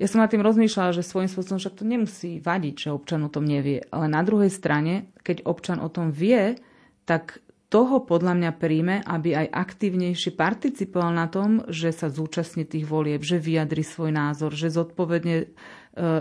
[0.00, 3.32] ja som nad tým rozmýšľala, že svojím spôsobom však to nemusí vadiť, že občan o
[3.32, 3.84] tom nevie.
[3.92, 6.56] Ale na druhej strane, keď občan o tom vie,
[7.04, 12.84] tak toho podľa mňa príjme, aby aj aktívnejšie participoval na tom, že sa zúčastní tých
[12.84, 15.46] volieb, že vyjadri svoj názor, že zodpovedne e,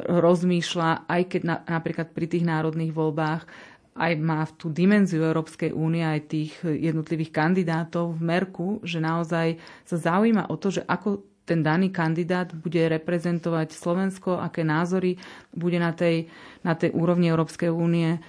[0.07, 3.43] rozmýšľa, aj keď na, napríklad pri tých národných voľbách
[3.91, 9.97] aj má tú dimenziu Európskej únie, aj tých jednotlivých kandidátov v merku, že naozaj sa
[9.99, 15.19] zaujíma o to, že ako ten daný kandidát bude reprezentovať Slovensko, aké názory
[15.51, 16.31] bude na tej,
[16.63, 18.19] na tej úrovni Európskej únie e,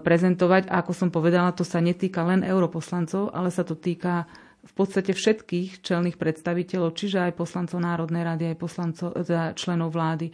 [0.00, 0.70] prezentovať.
[0.72, 4.24] A ako som povedala, to sa netýka len europoslancov, ale sa to týka
[4.60, 10.32] v podstate všetkých čelných predstaviteľov, čiže aj poslancov Národnej rady, aj poslancov, teda členov vlády.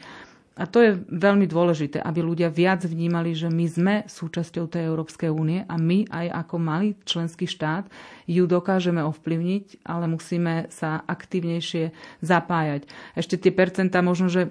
[0.57, 5.29] A to je veľmi dôležité, aby ľudia viac vnímali, že my sme súčasťou tej Európskej
[5.29, 7.85] únie a my aj ako malý členský štát
[8.25, 11.93] ju dokážeme ovplyvniť, ale musíme sa aktívnejšie
[12.25, 12.89] zapájať.
[13.13, 14.49] Ešte tie percentá možno, že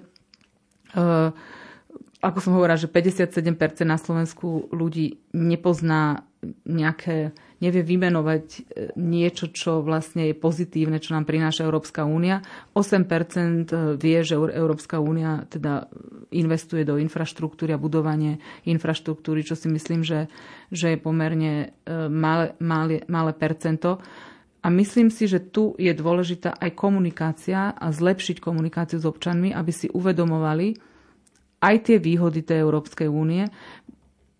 [0.94, 1.34] uh,
[2.22, 6.22] ako som hovorila, že 57% na Slovensku ľudí nepozná
[6.70, 8.60] nejaké nevie vymenovať e,
[9.00, 12.44] niečo, čo vlastne je pozitívne, čo nám prináša Európska únia.
[12.76, 15.88] 8% e, vie, že Európska únia teda
[16.36, 20.28] investuje do infraštruktúry a budovanie infraštruktúry, čo si myslím, že,
[20.72, 24.04] že je pomerne e, malé, malé, malé percento.
[24.66, 29.70] A myslím si, že tu je dôležitá aj komunikácia a zlepšiť komunikáciu s občanmi, aby
[29.70, 30.96] si uvedomovali
[31.62, 33.46] aj tie výhody tej Európskej únie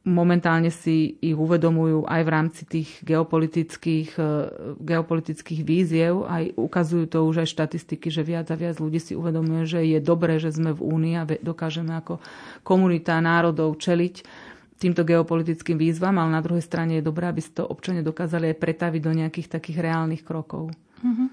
[0.06, 4.32] momentálne si ich uvedomujú aj v rámci tých geopolitických, e,
[4.78, 6.30] geopolitických víziev.
[6.30, 9.98] Aj ukazujú to už aj štatistiky, že viac a viac ľudí si uvedomuje, že je
[9.98, 12.22] dobré, že sme v Únii a dokážeme ako
[12.62, 14.46] komunita národov čeliť
[14.78, 18.62] týmto geopolitickým výzvam, ale na druhej strane je dobré, aby si to občania dokázali aj
[18.62, 20.70] pretaviť do nejakých takých reálnych krokov.
[21.02, 21.28] Mm-hmm.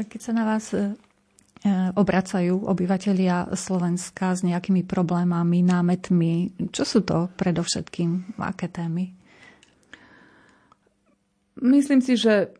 [0.00, 1.09] Keď sa na vás e, E,
[1.92, 6.56] obracajú obyvateľia Slovenska s nejakými problémami, námetmi.
[6.72, 8.40] Čo sú to predovšetkým?
[8.40, 9.12] Aké témy?
[11.60, 12.56] Myslím si, že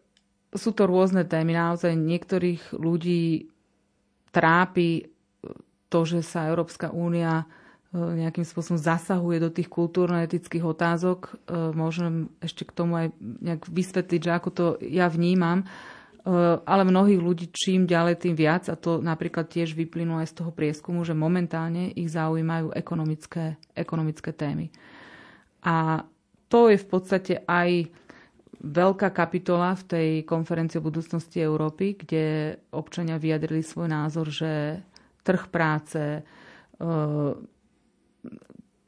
[0.53, 1.57] sú to rôzne témy.
[1.57, 3.49] Naozaj niektorých ľudí
[4.31, 5.09] trápi
[5.89, 7.49] to, že sa Európska únia
[7.91, 11.19] e, nejakým spôsobom zasahuje do tých kultúrno-etických otázok.
[11.25, 11.31] E,
[11.73, 15.65] môžem ešte k tomu aj nejak vysvetliť, že ako to ja vnímam.
[16.21, 20.45] Eh, ale mnohých ľudí čím ďalej, tým viac, a to napríklad tiež vyplynulo aj z
[20.45, 24.69] toho prieskumu, že momentálne ich zaujímajú ekonomické, ekonomické témy.
[25.65, 26.05] A
[26.53, 27.89] to je v podstate aj
[28.61, 34.77] veľká kapitola v tej konferencii o budúcnosti Európy, kde občania vyjadrili svoj názor, že
[35.25, 37.33] trh práce, eh,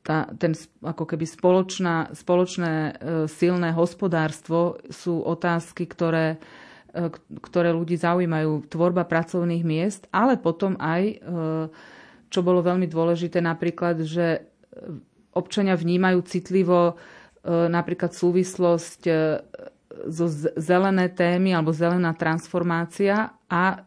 [0.05, 0.53] tá, ten
[0.85, 2.93] ako keby spoločná, spoločné eh,
[3.25, 6.37] silné hospodárstvo sú otázky, ktoré
[7.41, 11.17] ktoré ľudí zaujímajú, tvorba pracovných miest, ale potom aj, e,
[12.29, 14.45] čo bolo veľmi dôležité, napríklad, že
[15.33, 16.95] občania vnímajú citlivo e,
[17.49, 19.03] napríklad súvislosť
[20.09, 20.27] zo
[20.57, 23.85] zelené témy alebo zelená transformácia a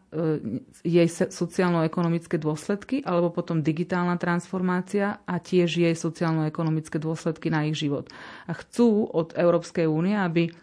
[0.86, 8.06] jej sociálno-ekonomické dôsledky, alebo potom digitálna transformácia a tiež jej sociálno-ekonomické dôsledky na ich život.
[8.46, 10.54] A chcú od Európskej únie, aby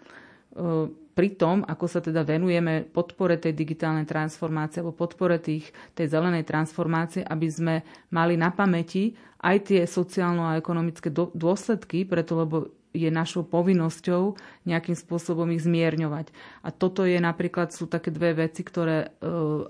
[1.13, 6.43] pri tom, ako sa teda venujeme podpore tej digitálnej transformácie alebo podpore tých, tej zelenej
[6.45, 7.75] transformácie, aby sme
[8.09, 9.13] mali na pamäti
[9.45, 14.37] aj tie sociálno a ekonomické dôsledky, preto lebo je našou povinnosťou
[14.69, 16.29] nejakým spôsobom ich zmierňovať.
[16.61, 19.17] A toto je napríklad, sú také dve veci, ktoré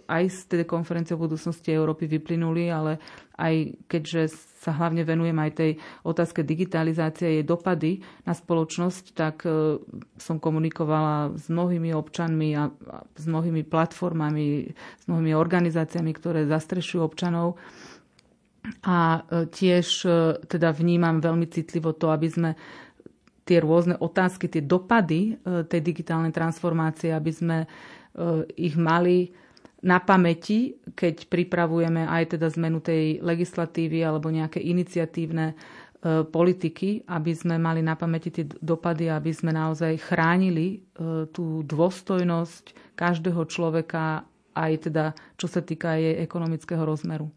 [0.06, 3.00] aj z tej konferencie o budúcnosti Európy vyplynuli, ale
[3.40, 4.30] aj keďže
[4.62, 5.72] sa hlavne venujem aj tej
[6.04, 9.48] otázke digitalizácie, jej dopady na spoločnosť, tak
[10.20, 12.70] som komunikovala s mnohými občanmi a
[13.16, 17.56] s mnohými platformami, s mnohými organizáciami, ktoré zastrešujú občanov
[18.84, 20.10] a e, tiež e,
[20.48, 22.50] teda vnímam veľmi citlivo to, aby sme
[23.44, 27.58] tie rôzne otázky, tie dopady e, tej digitálnej transformácie, aby sme
[28.62, 29.34] ich mali
[29.82, 35.58] na pamäti, keď pripravujeme aj teda zmenu tej legislatívy alebo nejaké iniciatívne
[36.30, 40.86] politiky, aby sme mali na pamäti tie dopady, aby sme naozaj chránili
[41.34, 47.34] tú dôstojnosť každého človeka, aj teda čo sa týka jej ekonomického rozmeru.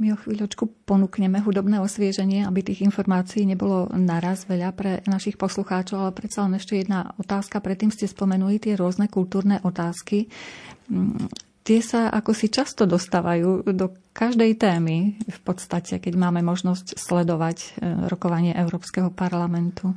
[0.00, 6.00] My o chvíľočku ponúkneme hudobné osvieženie, aby tých informácií nebolo naraz veľa pre našich poslucháčov,
[6.00, 7.60] ale predsa len ešte jedna otázka.
[7.60, 10.32] Predtým ste spomenuli tie rôzne kultúrne otázky.
[10.88, 11.28] Mm,
[11.68, 17.58] tie sa ako si často dostávajú do každej témy v podstate, keď máme možnosť sledovať
[17.60, 17.68] e,
[18.08, 19.92] rokovanie Európskeho parlamentu.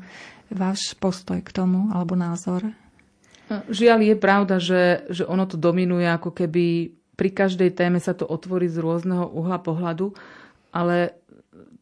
[0.52, 2.76] Váš postoj k tomu alebo názor?
[3.72, 8.26] Žiaľ je pravda, že, že ono to dominuje ako keby pri každej téme sa to
[8.26, 10.14] otvorí z rôzneho uhla pohľadu,
[10.74, 11.14] ale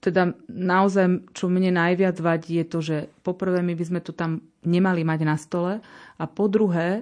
[0.02, 4.42] teda naozaj, čo mne najviac vadí, je to, že poprvé my by sme to tam
[4.66, 5.74] nemali mať na stole
[6.18, 7.02] a po druhé,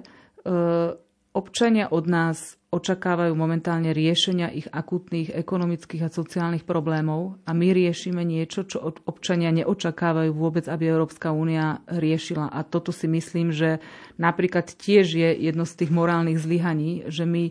[1.32, 8.22] občania od nás očakávajú momentálne riešenia ich akútnych ekonomických a sociálnych problémov a my riešime
[8.22, 12.46] niečo, čo občania neočakávajú vôbec, aby Európska únia riešila.
[12.46, 13.82] A toto si myslím, že
[14.22, 17.50] napríklad tiež je jedno z tých morálnych zlyhaní, že my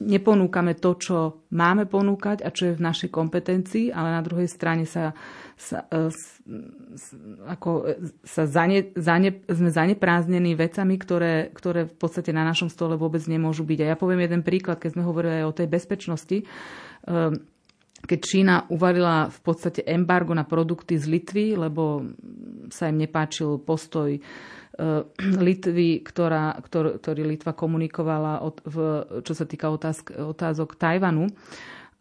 [0.00, 1.16] neponúkame to, čo
[1.52, 5.12] máme ponúkať a čo je v našej kompetencii, ale na druhej strane sa,
[5.52, 6.08] sa, e,
[7.44, 7.92] ako, e,
[8.24, 13.68] sa zane, zane, sme zaneprázdnení vecami, ktoré, ktoré v podstate na našom stole vôbec nemôžu
[13.68, 13.78] byť.
[13.84, 16.38] A ja poviem jeden príklad, keď sme hovorili aj o tej bezpečnosti.
[16.40, 17.44] Ehm,
[18.06, 22.06] keď Čína uvalila v podstate embargo na produkty z Litvy, lebo
[22.70, 24.14] sa im nepáčil postoj
[25.46, 28.76] Litvy, ktorá, ktor, ktorý Litva komunikovala od, v,
[29.24, 31.32] čo sa týka otázk, otázok Tajvanu.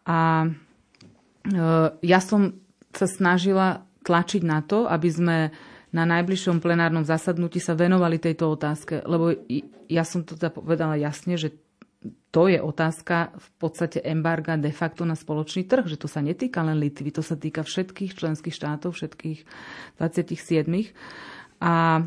[0.05, 2.55] A eh, ja som
[2.95, 5.38] sa snažila tlačiť na to, aby sme
[5.95, 9.31] na najbližšom plenárnom zasadnutí sa venovali tejto otázke, lebo
[9.88, 11.55] ja som to teda povedala jasne, že
[12.29, 16.61] to je otázka v podstate embarga de facto na spoločný trh, že to sa netýka
[16.67, 19.39] len Litvy, to sa týka všetkých členských štátov, všetkých
[19.97, 20.67] 27.
[21.63, 22.03] A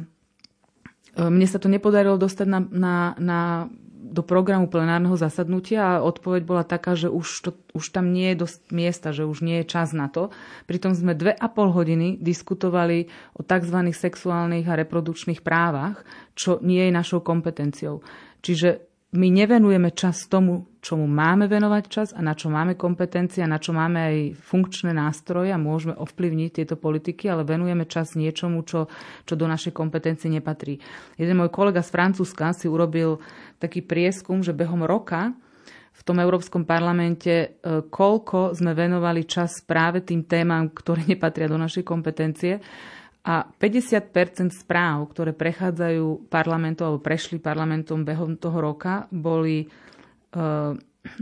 [1.19, 3.41] mne sa to nepodarilo dostať na, na, na,
[4.09, 8.47] do programu plenárneho zasadnutia a odpoveď bola taká, že už, to, už tam nie je
[8.47, 10.33] dosť miesta, že už nie je čas na to.
[10.65, 13.79] Pritom sme dve a pol hodiny diskutovali o tzv.
[13.93, 18.01] sexuálnych a reprodukčných právach, čo nie je našou kompetenciou.
[18.41, 23.49] Čiže my nevenujeme čas tomu, čomu máme venovať čas a na čo máme kompetencie a
[23.49, 28.69] na čo máme aj funkčné nástroje a môžeme ovplyvniť tieto politiky, ale venujeme čas niečomu,
[28.69, 28.93] čo,
[29.25, 30.77] čo do našej kompetencie nepatrí.
[31.17, 33.17] Jeden môj kolega z Francúzska si urobil
[33.57, 35.33] taký prieskum, že behom roka
[35.99, 37.49] v tom Európskom parlamente, e,
[37.89, 42.61] koľko sme venovali čas práve tým témam, ktoré nepatria do našej kompetencie
[43.29, 49.69] a 50% správ, ktoré prechádzajú parlamentom alebo prešli parlamentom behom toho roka, boli,
[50.33, 50.41] e,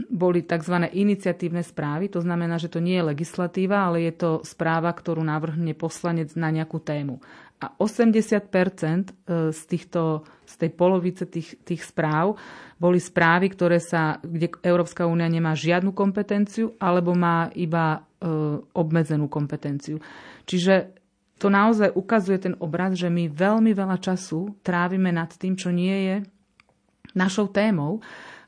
[0.07, 0.87] boli tzv.
[0.87, 2.07] iniciatívne správy.
[2.15, 6.47] To znamená, že to nie je legislatíva, ale je to správa, ktorú navrhne poslanec na
[6.47, 7.19] nejakú tému.
[7.59, 12.39] A 80 e, z, týchto, z tej polovice tých, tých správ
[12.79, 18.31] boli správy, ktoré sa, kde Európska únia nemá žiadnu kompetenciu alebo má iba e,
[18.71, 19.99] obmedzenú kompetenciu.
[20.47, 20.96] Čiže
[21.37, 25.97] to naozaj ukazuje ten obraz, že my veľmi veľa času trávime nad tým, čo nie
[26.09, 26.15] je
[27.13, 28.01] našou témou.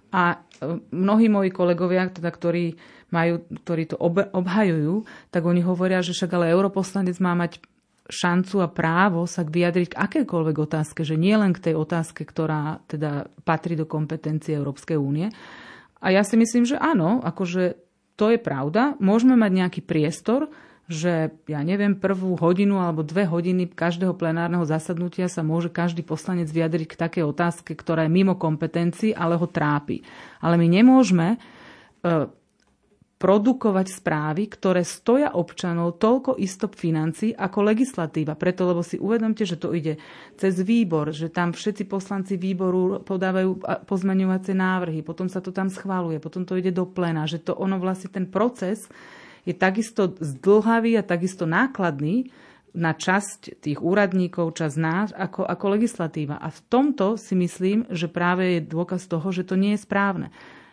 [0.09, 2.73] A e, mnohí moji kolegovia, teda, ktorí,
[3.13, 3.97] majú, ktorí to
[4.33, 7.61] obhajujú, tak oni hovoria, že však ale europoslanec má mať
[8.09, 12.81] šancu a právo sa vyjadriť k akékoľvek otázke, že nie len k tej otázke, ktorá
[12.89, 15.29] teda patrí do kompetencie Európskej únie.
[16.01, 17.77] A ja si myslím, že áno, akože
[18.17, 18.97] to je pravda.
[18.97, 20.49] Môžeme mať nejaký priestor,
[20.89, 26.49] že ja neviem, prvú hodinu alebo dve hodiny každého plenárneho zasadnutia sa môže každý poslanec
[26.49, 30.01] vyjadriť k takej otázke, ktorá je mimo kompetencií, ale ho trápi.
[30.41, 31.37] Ale my nemôžeme e,
[33.21, 38.33] produkovať správy, ktoré stoja občanov toľko istop financí ako legislatíva.
[38.33, 40.01] Preto, lebo si uvedomte, že to ide
[40.41, 46.17] cez výbor, že tam všetci poslanci výboru podávajú pozmeňovacie návrhy, potom sa to tam schváluje,
[46.17, 48.89] potom to ide do plena, že to ono vlastne ten proces
[49.49, 52.29] je takisto zdlhavý a takisto nákladný,
[52.69, 56.37] na časť tých úradníkov, časť nás ako, ako legislatíva.
[56.37, 60.29] A v tomto si myslím, že práve je dôkaz toho, že to nie je správne.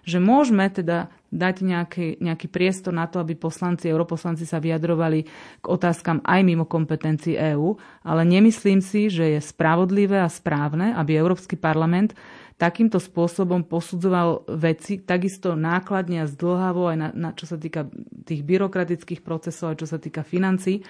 [0.06, 5.26] Že môžeme teda dať nejaký, nejaký priestor na to, aby poslanci, europoslanci sa vyjadrovali
[5.58, 7.74] k otázkam aj mimo kompetencií EÚ,
[8.06, 12.14] ale nemyslím si, že je spravodlivé a správne, aby Európsky parlament
[12.56, 17.88] takýmto spôsobom posudzoval veci takisto nákladne a zdlhavo aj na, na čo sa týka
[18.24, 20.80] tých byrokratických procesov, aj čo sa týka financí,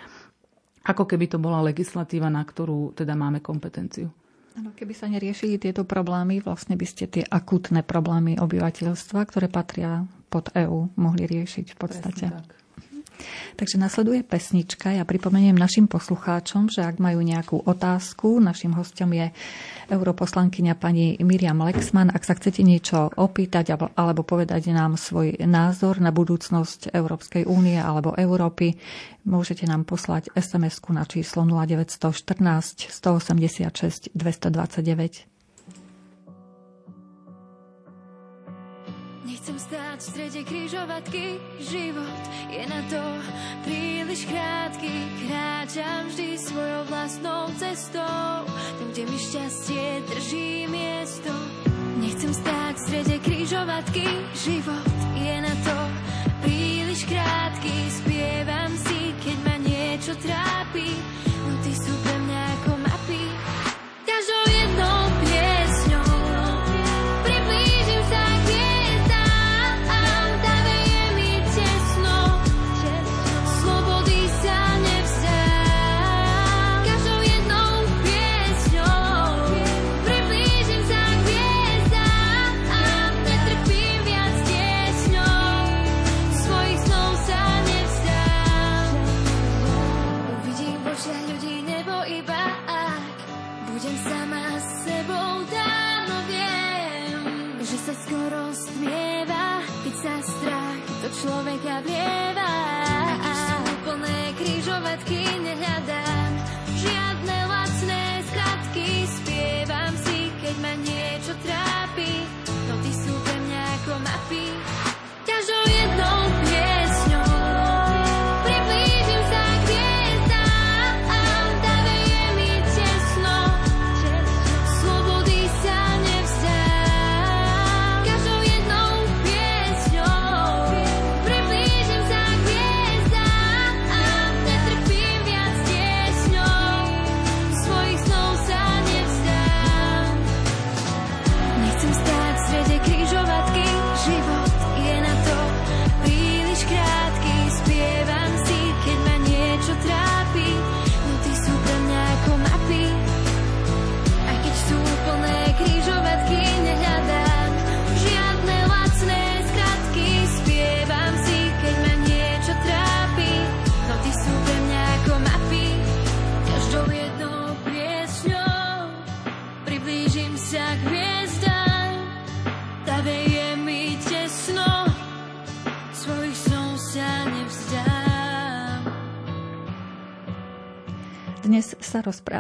[0.86, 4.06] ako keby to bola legislatíva, na ktorú teda máme kompetenciu.
[4.56, 10.06] Ano, keby sa neriešili tieto problémy, vlastne by ste tie akútne problémy obyvateľstva, ktoré patria
[10.32, 12.26] pod EÚ, mohli riešiť v podstate.
[12.30, 12.65] Presne tak.
[13.56, 14.92] Takže nasleduje pesnička.
[14.92, 19.32] Ja pripomeniem našim poslucháčom, že ak majú nejakú otázku, našim hostom je
[19.88, 22.10] europoslankyňa pani Miriam Lexman.
[22.10, 28.12] Ak sa chcete niečo opýtať alebo povedať nám svoj názor na budúcnosť Európskej únie alebo
[28.18, 28.76] Európy,
[29.24, 35.35] môžete nám poslať SMS-ku na číslo 0914 186 229.
[39.26, 43.02] Nechcem stáť v strede križovatky, život je na to
[43.66, 44.94] príliš krátky.
[45.26, 51.34] Kráčam vždy svojou vlastnou cestou, tam, kde mi šťastie drží miesto.
[51.98, 54.06] Nechcem stáť v strede križovatky,
[54.46, 55.76] život je na to
[56.46, 57.74] príliš krátky.
[57.98, 61.15] Spievam si, keď ma niečo trápi,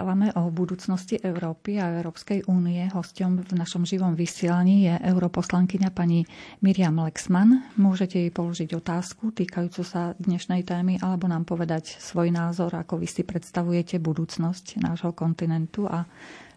[0.06, 2.78] rozprávame o budúcnosti Európy a Európskej únie.
[2.86, 6.22] Hostom v našom živom vysielaní je europoslankyňa pani
[6.62, 7.74] Miriam Lexman.
[7.74, 13.08] Môžete jej položiť otázku týkajúcu sa dnešnej témy alebo nám povedať svoj názor, ako vy
[13.10, 16.06] si predstavujete budúcnosť nášho kontinentu a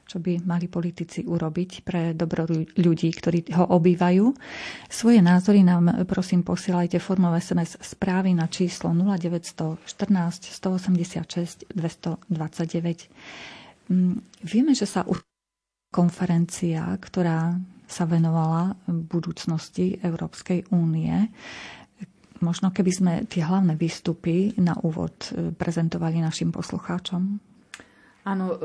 [0.10, 4.26] čo by mali politici urobiť pre dobro ľudí, ktorí ho obývajú.
[4.90, 9.86] Svoje názory nám prosím posielajte formou SMS správy na číslo 0914
[10.50, 12.26] 186 229.
[14.42, 15.06] Vieme, že sa
[15.94, 17.54] konferencia, ktorá
[17.90, 21.30] sa venovala budúcnosti Európskej únie.
[22.40, 27.49] Možno keby sme tie hlavné výstupy na úvod prezentovali našim poslucháčom.
[28.28, 28.58] Áno, e,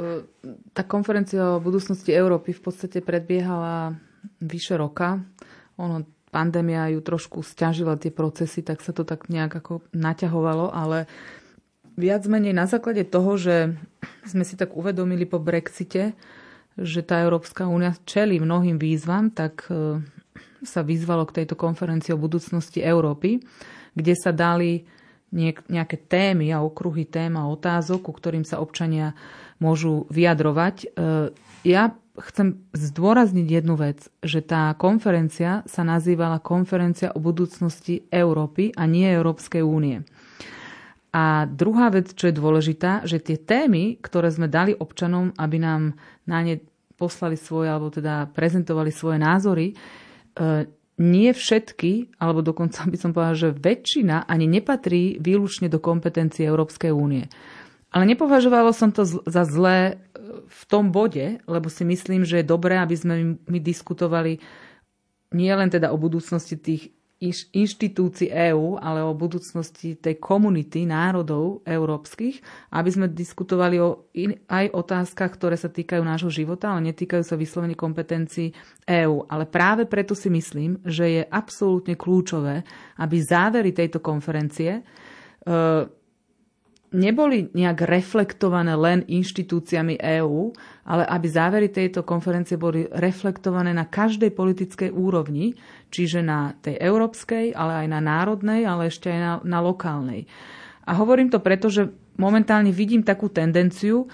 [0.75, 3.95] tá konferencia o budúcnosti Európy v podstate predbiehala
[4.43, 5.23] vyše roka.
[5.79, 11.07] Ono, pandémia ju trošku stiažila tie procesy, tak sa to tak nejak ako naťahovalo, ale
[11.95, 13.79] viac menej na základe toho, že
[14.27, 16.19] sme si tak uvedomili po Brexite,
[16.75, 20.03] že tá Európska únia čeli mnohým výzvam, tak e,
[20.67, 23.39] sa vyzvalo k tejto konferencii o budúcnosti Európy,
[23.95, 24.83] kde sa dali
[25.35, 29.18] nejaké témy a okruhy tém a otázok, ku ktorým sa občania
[29.59, 30.76] môžu vyjadrovať.
[30.82, 30.87] E,
[31.66, 38.87] ja chcem zdôrazniť jednu vec, že tá konferencia sa nazývala Konferencia o budúcnosti Európy a
[38.87, 40.07] nie Európskej únie.
[41.14, 45.95] A druhá vec, čo je dôležitá, že tie témy, ktoré sme dali občanom, aby nám
[46.26, 46.59] na ne
[46.95, 49.74] poslali svoje, alebo teda prezentovali svoje názory, e,
[50.95, 56.95] nie všetky, alebo dokonca by som povedala, že väčšina ani nepatrí výlučne do kompetencie Európskej
[56.95, 57.26] únie.
[57.95, 59.95] Ale nepovažovalo som to za zlé e,
[60.51, 63.14] v tom bode, lebo si myslím, že je dobré, aby sme
[63.47, 64.42] my diskutovali
[65.34, 66.95] nie len teda o budúcnosti tých
[67.33, 72.43] inštitúcií EÚ, ale o budúcnosti tej komunity národov európskych,
[72.75, 77.39] aby sme diskutovali o in, aj otázkach, ktoré sa týkajú nášho života, ale netýkajú sa
[77.39, 78.51] vyslovene kompetencií
[78.85, 79.31] EÚ.
[79.31, 82.66] Ale práve preto si myslím, že je absolútne kľúčové,
[82.99, 84.83] aby závery tejto konferencie e,
[86.95, 90.55] neboli nejak reflektované len inštitúciami EÚ,
[90.86, 95.59] ale aby závery tejto konferencie boli reflektované na každej politickej úrovni,
[95.90, 100.30] čiže na tej európskej, ale aj na národnej, ale ešte aj na, na lokálnej.
[100.86, 104.07] A hovorím to preto, že momentálne vidím takú tendenciu,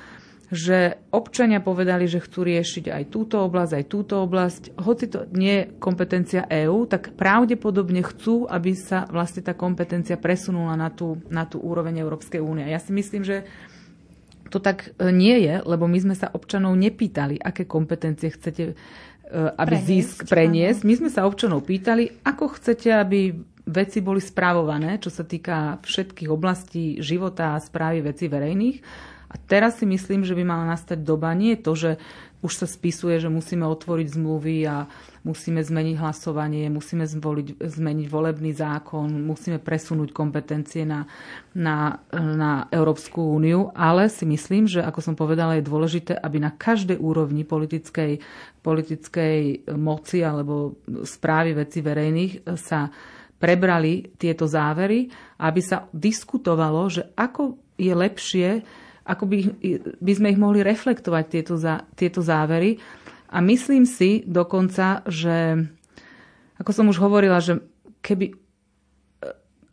[0.51, 4.63] že občania povedali, že chcú riešiť aj túto oblasť, aj túto oblasť.
[4.83, 10.75] Hoci to nie je kompetencia EÚ, tak pravdepodobne chcú, aby sa vlastne tá kompetencia presunula
[10.75, 12.67] na tú, na tú úroveň Európskej únie.
[12.67, 13.47] Ja si myslím, že
[14.51, 18.75] to tak e, nie je, lebo my sme sa občanov nepýtali, aké kompetencie chcete e,
[19.55, 20.81] aby preniesť, zisk preniesť.
[20.83, 23.39] My sme sa občanov pýtali, ako chcete, aby
[23.71, 28.79] veci boli správované, čo sa týka všetkých oblastí života a správy veci verejných.
[29.31, 32.03] A teraz si myslím, že by mala nastať doba, nie to, že
[32.41, 34.89] už sa spisuje, že musíme otvoriť zmluvy a
[35.29, 41.05] musíme zmeniť hlasovanie, musíme zvoliť, zmeniť volebný zákon, musíme presunúť kompetencie na,
[41.53, 46.57] na, na Európsku úniu, ale si myslím, že ako som povedala, je dôležité, aby na
[46.57, 48.25] každej úrovni politickej,
[48.65, 52.89] politickej moci alebo správy veci verejných sa
[53.37, 55.13] prebrali tieto závery,
[55.45, 58.49] aby sa diskutovalo, že ako je lepšie
[59.11, 59.39] ako by,
[59.99, 62.79] by sme ich mohli reflektovať, tieto, za, tieto závery.
[63.35, 65.67] A myslím si dokonca, že,
[66.63, 67.59] ako som už hovorila, že
[67.99, 68.31] keby,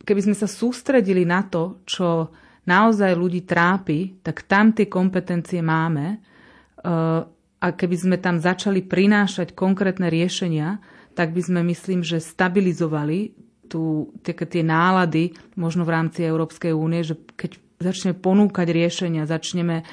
[0.02, 2.34] keby sme sa sústredili na to, čo
[2.66, 6.18] naozaj ľudí trápi, tak tam tie kompetencie máme.
[6.18, 7.22] Eh,
[7.58, 10.78] a keby sme tam začali prinášať konkrétne riešenia,
[11.18, 13.34] tak by sme, myslím, že stabilizovali
[13.66, 19.86] tú, tie, tie nálady možno v rámci Európskej únie, že keď začneme ponúkať riešenia, začneme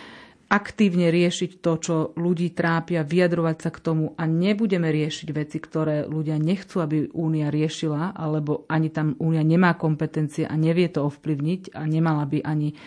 [0.45, 6.05] aktívne riešiť to, čo ľudí trápia, vyjadrovať sa k tomu a nebudeme riešiť veci, ktoré
[6.05, 11.73] ľudia nechcú, aby Únia riešila, alebo ani tam Únia nemá kompetencie a nevie to ovplyvniť
[11.73, 12.77] a nemala by ani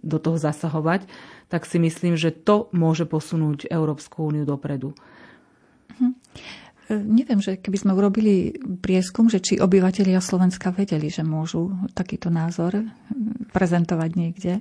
[0.00, 1.04] do toho zasahovať,
[1.50, 4.96] tak si myslím, že to môže posunúť Európsku úniu dopredu.
[5.98, 6.16] Hm.
[6.90, 8.50] Neviem, že keby sme urobili
[8.82, 12.82] prieskum, že či obyvateľia Slovenska vedeli, že môžu takýto názor
[13.54, 14.52] prezentovať niekde.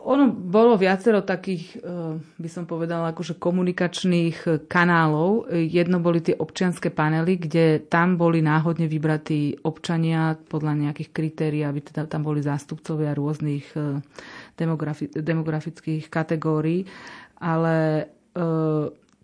[0.00, 5.50] Ono bolo viacero takých, eh, by som povedala, akože komunikačných kanálov.
[5.50, 11.82] Jedno boli tie občianské panely, kde tam boli náhodne vybratí občania podľa nejakých kritérií, aby
[11.82, 13.66] teda tam boli zástupcovia rôznych
[14.54, 16.86] demografi- demografických kategórií.
[17.42, 18.08] Ale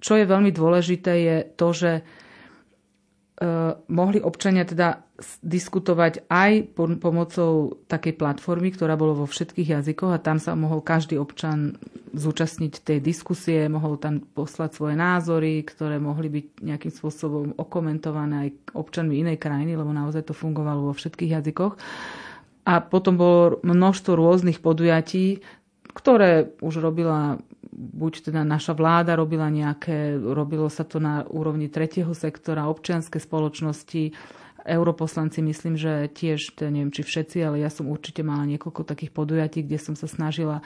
[0.00, 2.02] čo je veľmi dôležité je to, že e,
[3.88, 5.06] mohli občania teda
[5.40, 11.16] diskutovať aj pomocou takej platformy, ktorá bola vo všetkých jazykoch a tam sa mohol každý
[11.16, 11.80] občan
[12.12, 18.76] zúčastniť tej diskusie, mohol tam poslať svoje názory, ktoré mohli byť nejakým spôsobom okomentované aj
[18.76, 21.80] občanmi inej krajiny, lebo naozaj to fungovalo vo všetkých jazykoch.
[22.66, 25.40] A potom bolo množstvo rôznych podujatí,
[25.96, 27.40] ktoré už robila
[27.76, 34.16] buď teda naša vláda robila nejaké, robilo sa to na úrovni tretieho sektora, občianske spoločnosti,
[34.66, 39.14] europoslanci myslím, že tiež, to neviem či všetci, ale ja som určite mala niekoľko takých
[39.14, 40.64] podujatí, kde som sa snažila e,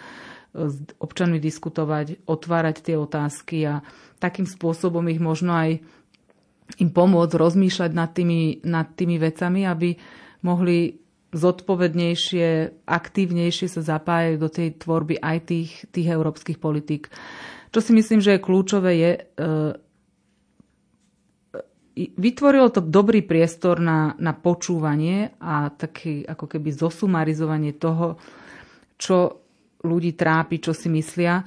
[0.72, 3.84] s občanmi diskutovať, otvárať tie otázky a
[4.22, 5.70] takým spôsobom ich možno aj
[6.80, 9.98] im pomôcť rozmýšľať nad tými, nad tými vecami, aby
[10.46, 10.99] mohli
[11.31, 12.47] zodpovednejšie,
[12.87, 17.07] aktívnejšie sa zapájajú do tej tvorby aj tých, tých európskych politík.
[17.70, 19.20] Čo si myslím, že je kľúčové, je e,
[22.18, 28.18] vytvorilo to dobrý priestor na, na počúvanie a taký ako keby zosumarizovanie toho,
[28.99, 29.47] čo
[29.87, 31.47] ľudí trápi, čo si myslia.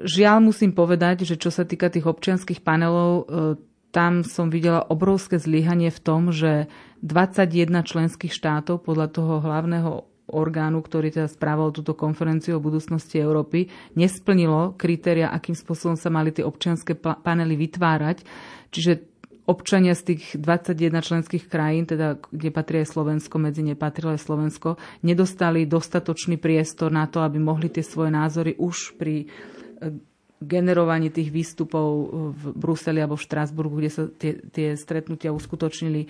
[0.00, 5.38] Žiaľ musím povedať, že čo sa týka tých občianských panelov, e, tam som videla obrovské
[5.38, 6.70] zlyhanie v tom, že
[7.02, 13.66] 21 členských štátov podľa toho hlavného orgánu, ktorý teda správal túto konferenciu o budúcnosti Európy,
[13.98, 18.22] nesplnilo kritéria, akým spôsobom sa mali tie občianské panely vytvárať.
[18.70, 19.10] Čiže
[19.50, 24.22] občania z tých 21 členských krajín, teda kde patrí aj Slovensko, medzi ne patrilo aj
[24.22, 29.98] Slovensko, nedostali dostatočný priestor na to, aby mohli tie svoje názory už pri e,
[30.40, 31.88] generovaní tých výstupov
[32.32, 36.08] v Bruseli alebo v Štrásburgu, kde sa tie, tie stretnutia uskutočnili, e,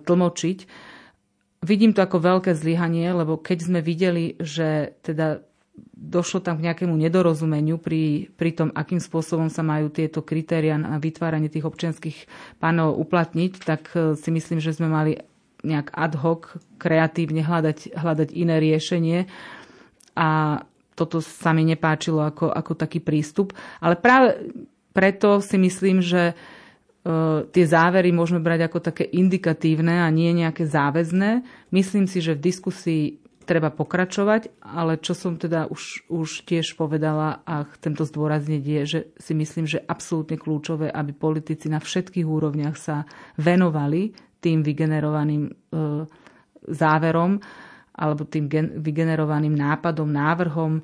[0.00, 0.58] tlmočiť.
[1.62, 5.44] Vidím to ako veľké zlyhanie, lebo keď sme videli, že teda
[5.92, 10.98] došlo tam k nejakému nedorozumeniu pri, pri tom, akým spôsobom sa majú tieto kritéria na
[10.98, 12.18] vytváranie tých občianských
[12.58, 15.20] pánov uplatniť, tak e, si myslím, že sme mali
[15.62, 19.18] nejak ad hoc, kreatívne hľadať, hľadať iné riešenie.
[20.18, 20.60] A
[20.92, 23.56] toto sa mi nepáčilo ako, ako taký prístup.
[23.80, 24.52] Ale práve
[24.92, 26.34] preto si myslím, že e,
[27.48, 31.42] tie závery môžeme brať ako také indikatívne a nie nejaké záväzné.
[31.72, 33.04] Myslím si, že v diskusii
[33.42, 38.82] treba pokračovať, ale čo som teda už, už tiež povedala a chcem to zdôrazniť je,
[38.86, 43.02] že si myslím, že absolútne kľúčové, aby politici na všetkých úrovniach sa
[43.36, 45.52] venovali tým vygenerovaným e,
[46.70, 47.42] záverom
[48.02, 50.82] alebo tým gen, vygenerovaným nápadom, návrhom e,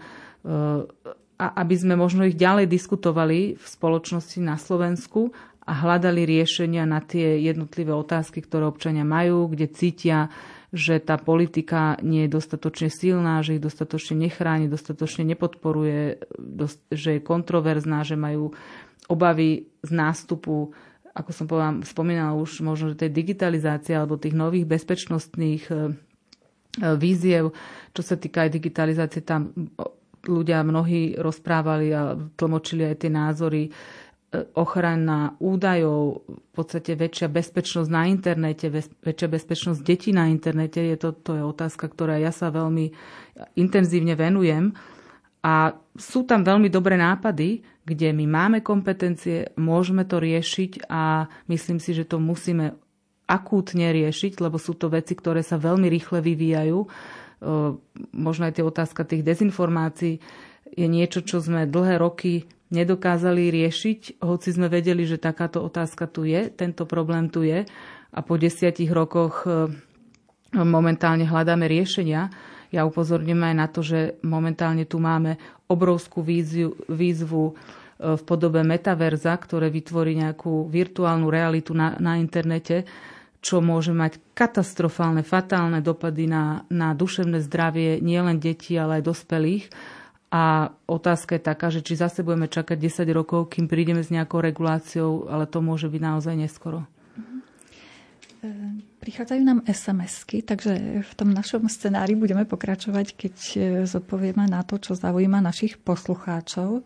[1.38, 5.34] a aby sme možno ich ďalej diskutovali v spoločnosti na Slovensku
[5.66, 10.30] a hľadali riešenia na tie jednotlivé otázky, ktoré občania majú, kde cítia,
[10.72, 16.20] že tá politika nie je dostatočne silná, že ich dostatočne nechráni, dostatočne nepodporuje,
[16.92, 18.52] že je kontroverzná, že majú
[19.08, 20.72] obavy z nástupu,
[21.16, 25.74] ako som povedala, spomínala už možno, že tej digitalizácie alebo tých nových bezpečnostných e,
[26.76, 27.56] víziev,
[27.96, 29.50] čo sa týka aj digitalizácie, tam
[30.26, 33.62] ľudia mnohí rozprávali a tlmočili aj tie názory
[34.52, 38.68] ochrana údajov, v podstate väčšia bezpečnosť na internete,
[39.00, 42.92] väčšia bezpečnosť detí na internete, je to, to je otázka, ktorá ja sa veľmi
[43.56, 44.76] intenzívne venujem.
[45.40, 51.80] A sú tam veľmi dobré nápady, kde my máme kompetencie, môžeme to riešiť a myslím
[51.80, 52.76] si, že to musíme
[53.28, 56.78] akútne riešiť, lebo sú to veci, ktoré sa veľmi rýchle vyvíjajú.
[58.16, 60.18] Možno aj tie otázka tých dezinformácií
[60.74, 66.28] je niečo, čo sme dlhé roky nedokázali riešiť, hoci sme vedeli, že takáto otázka tu
[66.28, 67.64] je, tento problém tu je
[68.12, 69.72] a po desiatich rokoch e,
[70.52, 72.28] momentálne hľadáme riešenia.
[72.68, 77.52] Ja upozorním aj na to, že momentálne tu máme obrovskú výzvu, výzvu e,
[78.16, 82.84] v podobe metaverza, ktoré vytvorí nejakú virtuálnu realitu na, na internete,
[83.48, 89.64] čo môže mať katastrofálne, fatálne dopady na, na duševné zdravie nielen detí, ale aj dospelých
[90.28, 94.44] a otázka je taká, že či zase budeme čakať 10 rokov, kým prídeme s nejakou
[94.44, 96.84] reguláciou, ale to môže byť naozaj neskoro.
[97.16, 97.40] Mhm.
[99.00, 104.76] Prichádzajú nám SMS-ky, takže v tom našom scenári budeme pokračovať, keď e, zodpovieme na to,
[104.76, 106.84] čo zaujíma našich poslucháčov.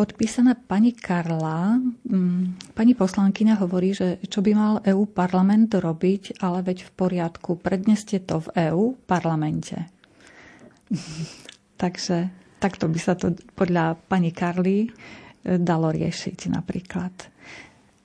[0.00, 6.64] Podpísaná pani Karla, mm, pani poslankyňa hovorí, že čo by mal EU parlament robiť, ale
[6.64, 9.76] veď v poriadku, predneste to v EU parlamente.
[11.84, 14.88] Takže takto by sa to podľa pani Karly e,
[15.60, 17.12] dalo riešiť napríklad.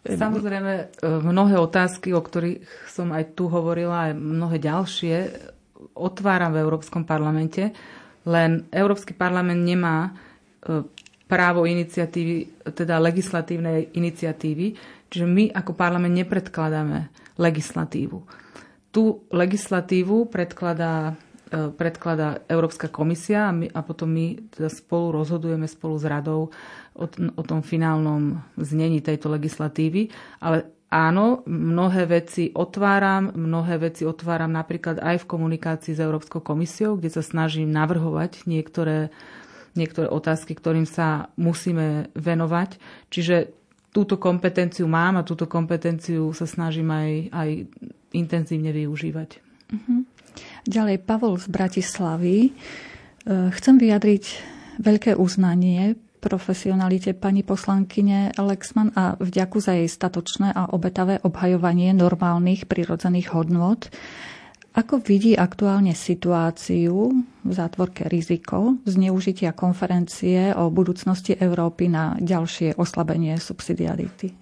[0.04, 0.84] Samozrejme, e,
[1.24, 5.16] mnohé otázky, o ktorých som aj tu hovorila, aj mnohé ďalšie,
[5.96, 7.72] otváram v Európskom parlamente,
[8.24, 10.12] len Európsky parlament nemá
[10.60, 10.84] e,
[11.26, 14.78] právo iniciatívy, teda legislatívnej iniciatívy,
[15.10, 17.10] čiže my ako parlament nepredkladáme
[17.42, 18.22] legislatívu.
[18.94, 25.70] Tú legislatívu predkladá E, predkladá Európska komisia a, my, a potom my teda spolu rozhodujeme
[25.70, 26.50] spolu s radou
[26.98, 27.06] o,
[27.38, 30.10] o tom finálnom znení tejto legislatívy.
[30.42, 36.98] Ale áno, mnohé veci otváram, mnohé veci otváram napríklad aj v komunikácii s Európskou komisiou,
[36.98, 39.14] kde sa snažím navrhovať niektoré,
[39.76, 42.80] niektoré otázky, ktorým sa musíme venovať.
[43.12, 43.52] Čiže
[43.96, 47.50] túto kompetenciu mám a túto kompetenciu sa snažím aj, aj
[48.12, 49.30] intenzívne využívať.
[49.72, 50.04] Uh-huh.
[50.68, 52.38] Ďalej Pavol z Bratislavy.
[52.44, 52.52] E,
[53.56, 54.24] chcem vyjadriť
[54.84, 55.96] veľké uznanie
[56.26, 63.94] profesionalite pani poslankyne Lexman a vďaku za jej statočné a obetavé obhajovanie normálnych prirodzených hodnot.
[64.76, 67.16] Ako vidí aktuálne situáciu
[67.48, 74.36] v zátvorke riziko zneužitia konferencie o budúcnosti Európy na ďalšie oslabenie subsidiarity?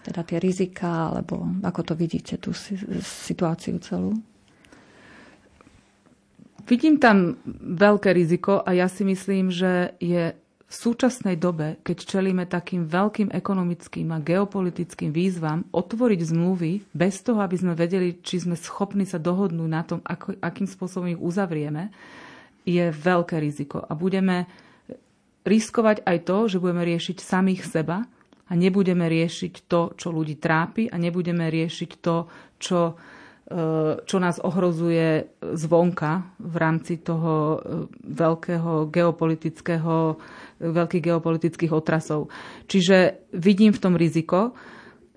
[0.00, 2.56] Teda tie rizika, alebo ako to vidíte, tú
[3.04, 4.16] situáciu celú?
[6.64, 10.32] Vidím tam veľké riziko a ja si myslím, že je
[10.68, 17.40] v súčasnej dobe, keď čelíme takým veľkým ekonomickým a geopolitickým výzvam, otvoriť zmluvy bez toho,
[17.40, 21.88] aby sme vedeli, či sme schopní sa dohodnúť na tom, ako, akým spôsobom ich uzavrieme,
[22.68, 23.80] je veľké riziko.
[23.80, 24.44] A budeme
[25.48, 28.04] riskovať aj to, že budeme riešiť samých seba
[28.48, 32.28] a nebudeme riešiť to, čo ľudí trápi a nebudeme riešiť to,
[32.60, 32.92] čo,
[33.48, 37.56] e, čo nás ohrozuje zvonka v rámci toho e,
[38.04, 40.20] veľkého geopolitického,
[40.60, 42.28] veľkých geopolitických otrasov.
[42.66, 44.54] Čiže vidím v tom riziko.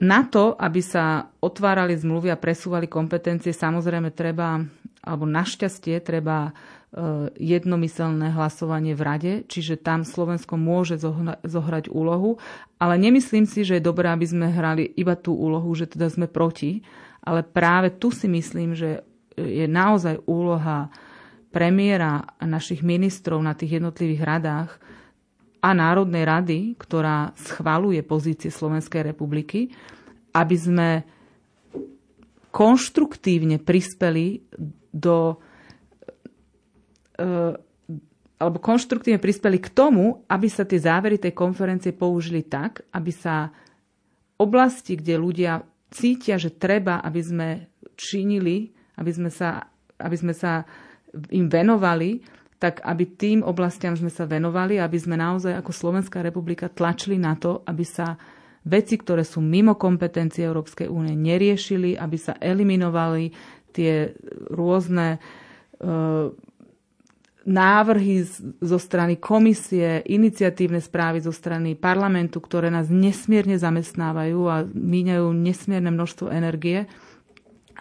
[0.02, 4.58] Na to, aby sa otvárali zmluvy a presúvali kompetencie, samozrejme treba,
[5.06, 6.50] alebo našťastie treba
[6.92, 11.00] E, jednomyselné hlasovanie v rade, čiže tam Slovensko môže
[11.48, 12.36] zohrať úlohu,
[12.84, 16.28] ale nemyslím si, že je dobré, aby sme hrali iba tú úlohu, že teda sme
[16.28, 16.84] proti,
[17.24, 19.08] ale práve tu si myslím, že
[19.40, 20.92] je naozaj úloha
[21.56, 24.76] premiéra a našich ministrov na tých jednotlivých radách
[25.62, 29.70] a Národnej rady, ktorá schvaluje pozície Slovenskej republiky,
[30.34, 30.90] aby sme
[32.50, 34.42] konštruktívne prispeli
[34.92, 35.40] do
[37.22, 37.30] E,
[38.42, 43.54] alebo konštruktívne prispeli k tomu, aby sa tie závery tej konferencie použili tak, aby sa
[44.42, 45.62] oblasti, kde ľudia
[45.94, 47.48] cítia, že treba, aby sme
[47.94, 49.62] činili, aby sme sa,
[50.02, 50.66] aby sme sa
[51.30, 52.18] im venovali,
[52.62, 57.34] tak aby tým oblastiam sme sa venovali, aby sme naozaj ako Slovenská republika tlačili na
[57.34, 58.22] to, aby sa
[58.62, 63.34] veci, ktoré sú mimo kompetencie Európskej únie, neriešili, aby sa eliminovali
[63.74, 64.14] tie
[64.54, 65.20] rôzne e,
[67.50, 68.30] návrhy
[68.62, 75.90] zo strany komisie, iniciatívne správy zo strany parlamentu, ktoré nás nesmierne zamestnávajú a míňajú nesmierne
[75.90, 76.86] množstvo energie.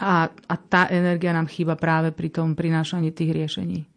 [0.00, 3.89] A, a tá energia nám chýba práve pri tom prinášaní tých riešení.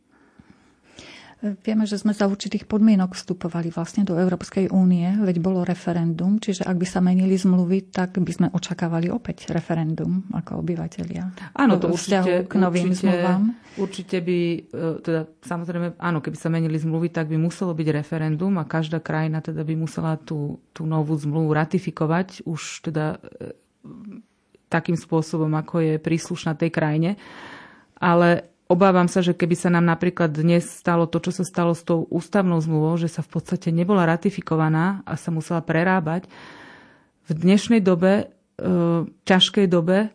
[1.43, 6.63] Vieme, že sme za určitých podmienok vstupovali vlastne do Európskej únie, veď bolo referendum, čiže
[6.63, 11.51] ak by sa menili zmluvy, tak by sme očakávali opäť referendum ako obyvateľia.
[11.59, 13.41] Áno, to určite, k novým určite, zmluvám.
[13.75, 18.55] Určite by, e, teda samozrejme, áno, keby sa menili zmluvy, tak by muselo byť referendum
[18.55, 23.51] a každá krajina teda by musela tú, tú novú zmluvu ratifikovať už teda e,
[24.71, 27.19] takým spôsobom, ako je príslušná tej krajine.
[27.99, 31.83] Ale Obávam sa, že keby sa nám napríklad dnes stalo to, čo sa stalo s
[31.83, 36.31] tou ústavnou zmluvou, že sa v podstate nebola ratifikovaná a sa musela prerábať,
[37.23, 38.27] v dnešnej dobe,
[38.59, 38.65] e,
[39.07, 40.11] ťažkej dobe,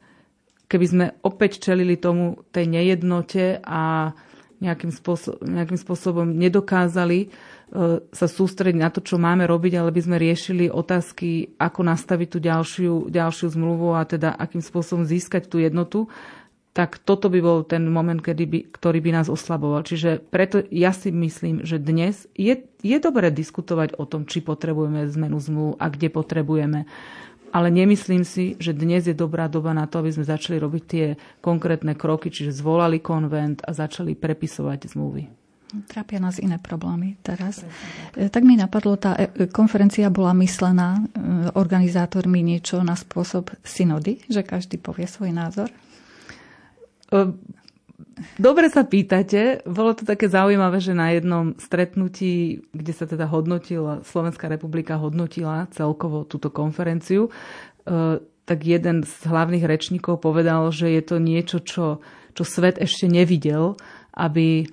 [0.68, 4.12] keby sme opäť čelili tomu tej nejednote a
[4.58, 7.28] nejakým, spôsob, nejakým spôsobom nedokázali e,
[8.02, 12.38] sa sústrediť na to, čo máme robiť, ale by sme riešili otázky, ako nastaviť tú
[12.42, 16.10] ďalšiu, ďalšiu zmluvu a teda akým spôsobom získať tú jednotu,
[16.78, 19.82] tak toto by bol ten moment, kedy by, ktorý by nás oslaboval.
[19.82, 22.54] Čiže preto ja si myslím, že dnes je,
[22.86, 26.86] je dobré diskutovať o tom, či potrebujeme zmenu zmluv a kde potrebujeme.
[27.50, 31.06] Ale nemyslím si, že dnes je dobrá doba na to, aby sme začali robiť tie
[31.42, 35.26] konkrétne kroky, čiže zvolali konvent a začali prepisovať zmluvy.
[35.90, 37.66] Trápia nás iné problémy teraz.
[38.14, 41.02] E, tak mi napadlo, tá e, konferencia bola myslená e,
[41.58, 45.68] organizátormi niečo na spôsob synody, že každý povie svoj názor.
[47.12, 47.40] Ehm,
[48.36, 49.64] dobre sa pýtate.
[49.64, 55.68] Bolo to také zaujímavé, že na jednom stretnutí, kde sa teda hodnotila, Slovenská republika hodnotila
[55.72, 57.32] celkovo túto konferenciu,
[57.88, 62.00] ehm, tak jeden z hlavných rečníkov povedal, že je to niečo, čo,
[62.32, 63.76] čo svet ešte nevidel,
[64.16, 64.64] aby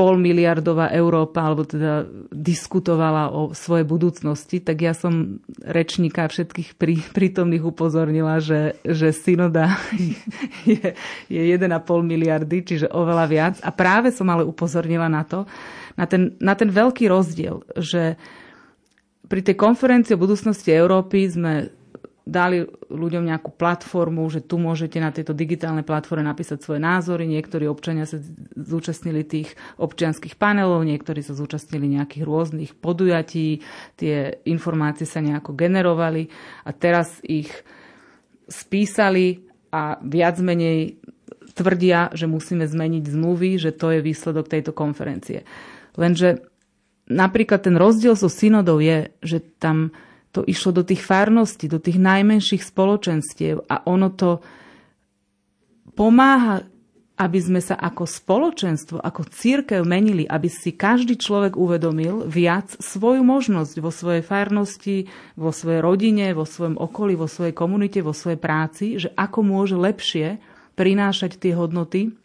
[0.00, 6.80] ehm, pol miliardová Európa, alebo teda diskutovala o svojej budúcnosti, tak ja som rečníka všetkých
[6.80, 9.76] prí, prítomných upozornila, že, že synoda
[10.64, 10.96] je,
[11.28, 11.68] je 1,5
[12.00, 13.54] miliardy, čiže oveľa viac.
[13.60, 15.44] A práve som ale upozornila na to,
[16.00, 18.16] na ten, na ten veľký rozdiel, že
[19.30, 21.79] pri tej konferencii o budúcnosti Európy sme
[22.28, 22.62] dali
[22.92, 27.24] ľuďom nejakú platformu, že tu môžete na tejto digitálnej platforme napísať svoje názory.
[27.26, 28.20] Niektorí občania sa
[28.54, 33.64] zúčastnili tých občianských panelov, niektorí sa zúčastnili nejakých rôznych podujatí,
[33.96, 36.28] tie informácie sa nejako generovali
[36.64, 37.50] a teraz ich
[38.50, 40.98] spísali a viac menej
[41.54, 45.46] tvrdia, že musíme zmeniť zmluvy, že to je výsledok tejto konferencie.
[45.98, 46.46] Lenže
[47.10, 49.90] napríklad ten rozdiel so synodou je, že tam
[50.30, 54.38] to išlo do tých farností, do tých najmenších spoločenstiev a ono to
[55.98, 56.62] pomáha,
[57.20, 63.20] aby sme sa ako spoločenstvo, ako církev menili, aby si každý človek uvedomil viac svoju
[63.20, 65.04] možnosť vo svojej farnosti,
[65.36, 69.76] vo svojej rodine, vo svojom okolí, vo svojej komunite, vo svojej práci, že ako môže
[69.76, 70.40] lepšie
[70.80, 72.16] prinášať tie hodnoty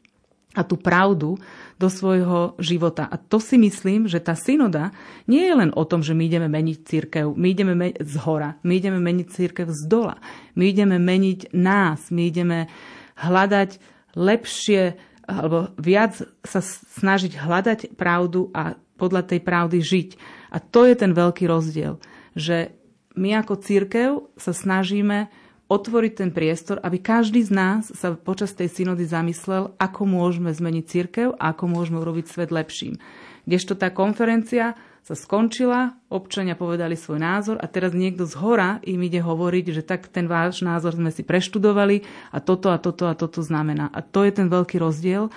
[0.56, 1.36] a tú pravdu
[1.76, 3.06] do svojho života.
[3.06, 4.96] A to si myslím, že tá synoda
[5.28, 8.56] nie je len o tom, že my ideme meniť církev, my ideme meniť z hora,
[8.64, 10.16] my ideme meniť církev z dola,
[10.56, 12.72] my ideme meniť nás, my ideme
[13.20, 13.78] hľadať
[14.16, 14.96] lepšie
[15.26, 20.10] alebo viac sa snažiť hľadať pravdu a podľa tej pravdy žiť.
[20.56, 22.00] A to je ten veľký rozdiel
[22.36, 22.76] že
[23.16, 25.32] my ako církev sa snažíme
[25.66, 30.86] otvoriť ten priestor, aby každý z nás sa počas tej synody zamyslel, ako môžeme zmeniť
[30.86, 33.02] církev a ako môžeme urobiť svet lepším.
[33.50, 38.98] Kdežto tá konferencia sa skončila, občania povedali svoj názor a teraz niekto z hora im
[39.06, 42.02] ide hovoriť, že tak ten váš názor sme si preštudovali
[42.34, 43.94] a toto a toto a toto znamená.
[43.94, 45.30] A to je ten veľký rozdiel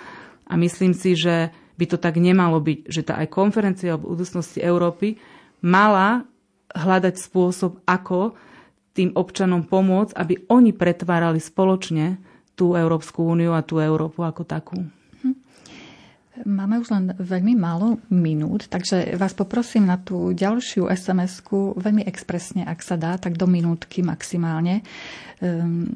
[0.48, 4.64] a myslím si, že by to tak nemalo byť, že tá aj konferencia o budúcnosti
[4.64, 5.20] Európy
[5.60, 6.24] mala
[6.72, 8.40] hľadať spôsob, ako
[8.98, 12.18] tým občanom pomôcť, aby oni pretvárali spoločne
[12.58, 14.82] tú Európsku úniu a tú Európu ako takú.
[16.38, 22.62] Máme už len veľmi málo minút, takže vás poprosím na tú ďalšiu SMS-ku veľmi expresne,
[22.62, 24.86] ak sa dá, tak do minútky maximálne.
[25.42, 25.90] Um,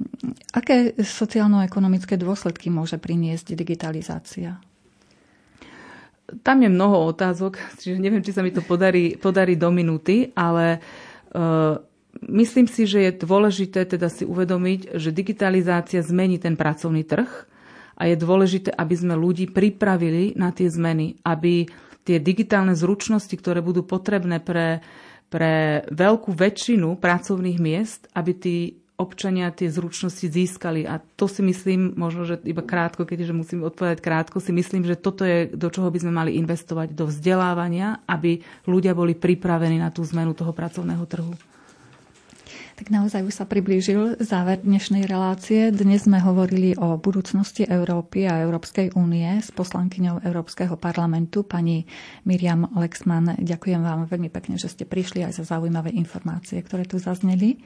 [0.51, 4.59] aké sociálno-ekonomické dôsledky môže priniesť digitalizácia?
[6.43, 10.83] Tam je mnoho otázok, čiže neviem, či sa mi to podarí, podarí do minúty, ale
[11.39, 11.79] uh,
[12.27, 17.51] myslím si, že je dôležité teda si uvedomiť, že digitalizácia zmení ten pracovný trh,
[17.93, 21.69] a je dôležité, aby sme ľudí pripravili na tie zmeny, aby
[22.03, 24.83] tie digitálne zručnosti, ktoré budú potrebné pre,
[25.31, 28.57] pre veľkú väčšinu pracovných miest, aby tí
[28.99, 30.87] občania tie zručnosti získali.
[30.87, 34.99] A to si myslím, možno, že iba krátko, keďže musím odpovedať krátko, si myslím, že
[34.99, 39.91] toto je, do čoho by sme mali investovať, do vzdelávania, aby ľudia boli pripravení na
[39.91, 41.35] tú zmenu toho pracovného trhu.
[42.83, 45.71] Tak naozaj už sa priblížil záver dnešnej relácie.
[45.71, 51.87] Dnes sme hovorili o budúcnosti Európy a Európskej únie s poslankyňou Európskeho parlamentu, pani
[52.27, 53.39] Miriam Lexman.
[53.39, 57.63] Ďakujem vám veľmi pekne, že ste prišli aj za zaujímavé informácie, ktoré tu zazneli.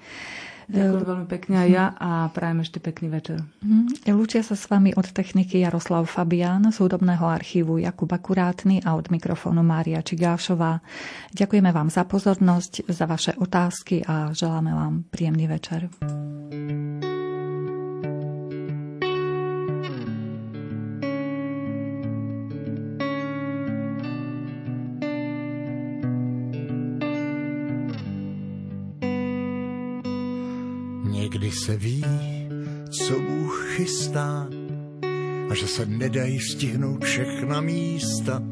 [0.67, 3.39] Ďakujem veľmi pekne aj ja a prajem ešte pekný večer.
[3.63, 4.11] Mhm.
[4.11, 9.07] Lúčia sa s vami od techniky Jaroslav Fabián, z hudobného archívu Jakub Akurátny a od
[9.13, 10.83] mikrofónu Mária Čigášová.
[11.31, 15.87] Ďakujeme vám za pozornosť, za vaše otázky a želáme vám príjemný večer.
[31.27, 32.05] Někdy se ví,
[32.91, 34.49] co Bůh chystá
[35.51, 38.43] a že se nedají stihnout všechna místa,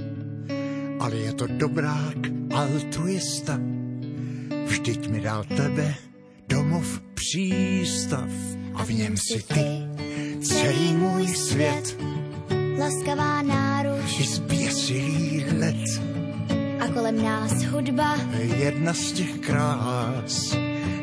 [1.01, 2.16] ale je to dobrák
[2.55, 3.61] altruista.
[4.66, 5.95] Vždyť mi dal tebe
[6.49, 8.29] domov přístav
[8.75, 9.66] a v něm si ty
[10.43, 11.99] celý můj svět.
[12.79, 14.20] Laskavá náruč.
[14.20, 15.85] I zběsilý let,
[16.81, 18.18] a kolem nás hudba,
[18.59, 20.57] jedna z těch krás,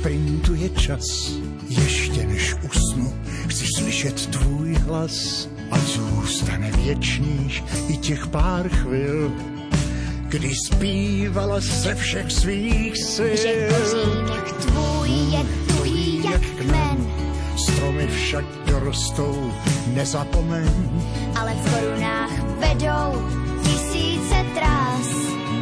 [0.00, 1.32] Sprintuje čas.
[1.68, 3.12] Ještě než usnu,
[3.48, 5.48] chci slyšet tvůj hlas.
[5.70, 9.32] A zůstane věčných i těch pár chvil,
[10.28, 13.36] kdy zpívala ze všech svých sil.
[13.36, 16.98] Že kořínek tvůj je tuhý jak kmen,
[17.56, 19.52] Stromy však dorostou,
[19.94, 20.70] nezapomeň.
[21.40, 23.28] ale v korunách vedou
[23.62, 25.08] tisíce trás.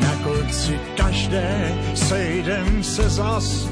[0.01, 3.69] Na konci každé sejdem se zas.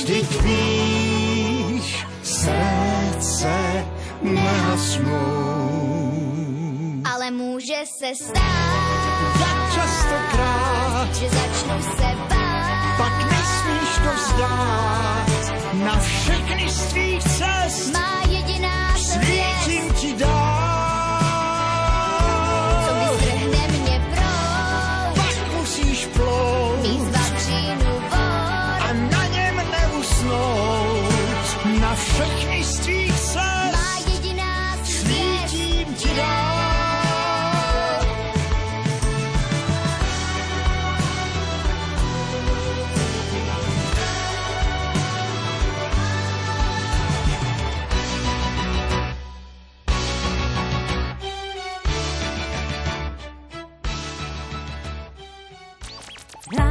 [0.00, 3.84] Vždyť víš, srdce
[4.22, 5.12] nehasnou.
[7.04, 9.00] Ale může se stát,
[9.38, 12.96] Tak častokrát, že začnu se bát.
[12.96, 15.28] pak nesmíš to vzdát.
[15.84, 18.96] Na všechny z tvých cest Má jediná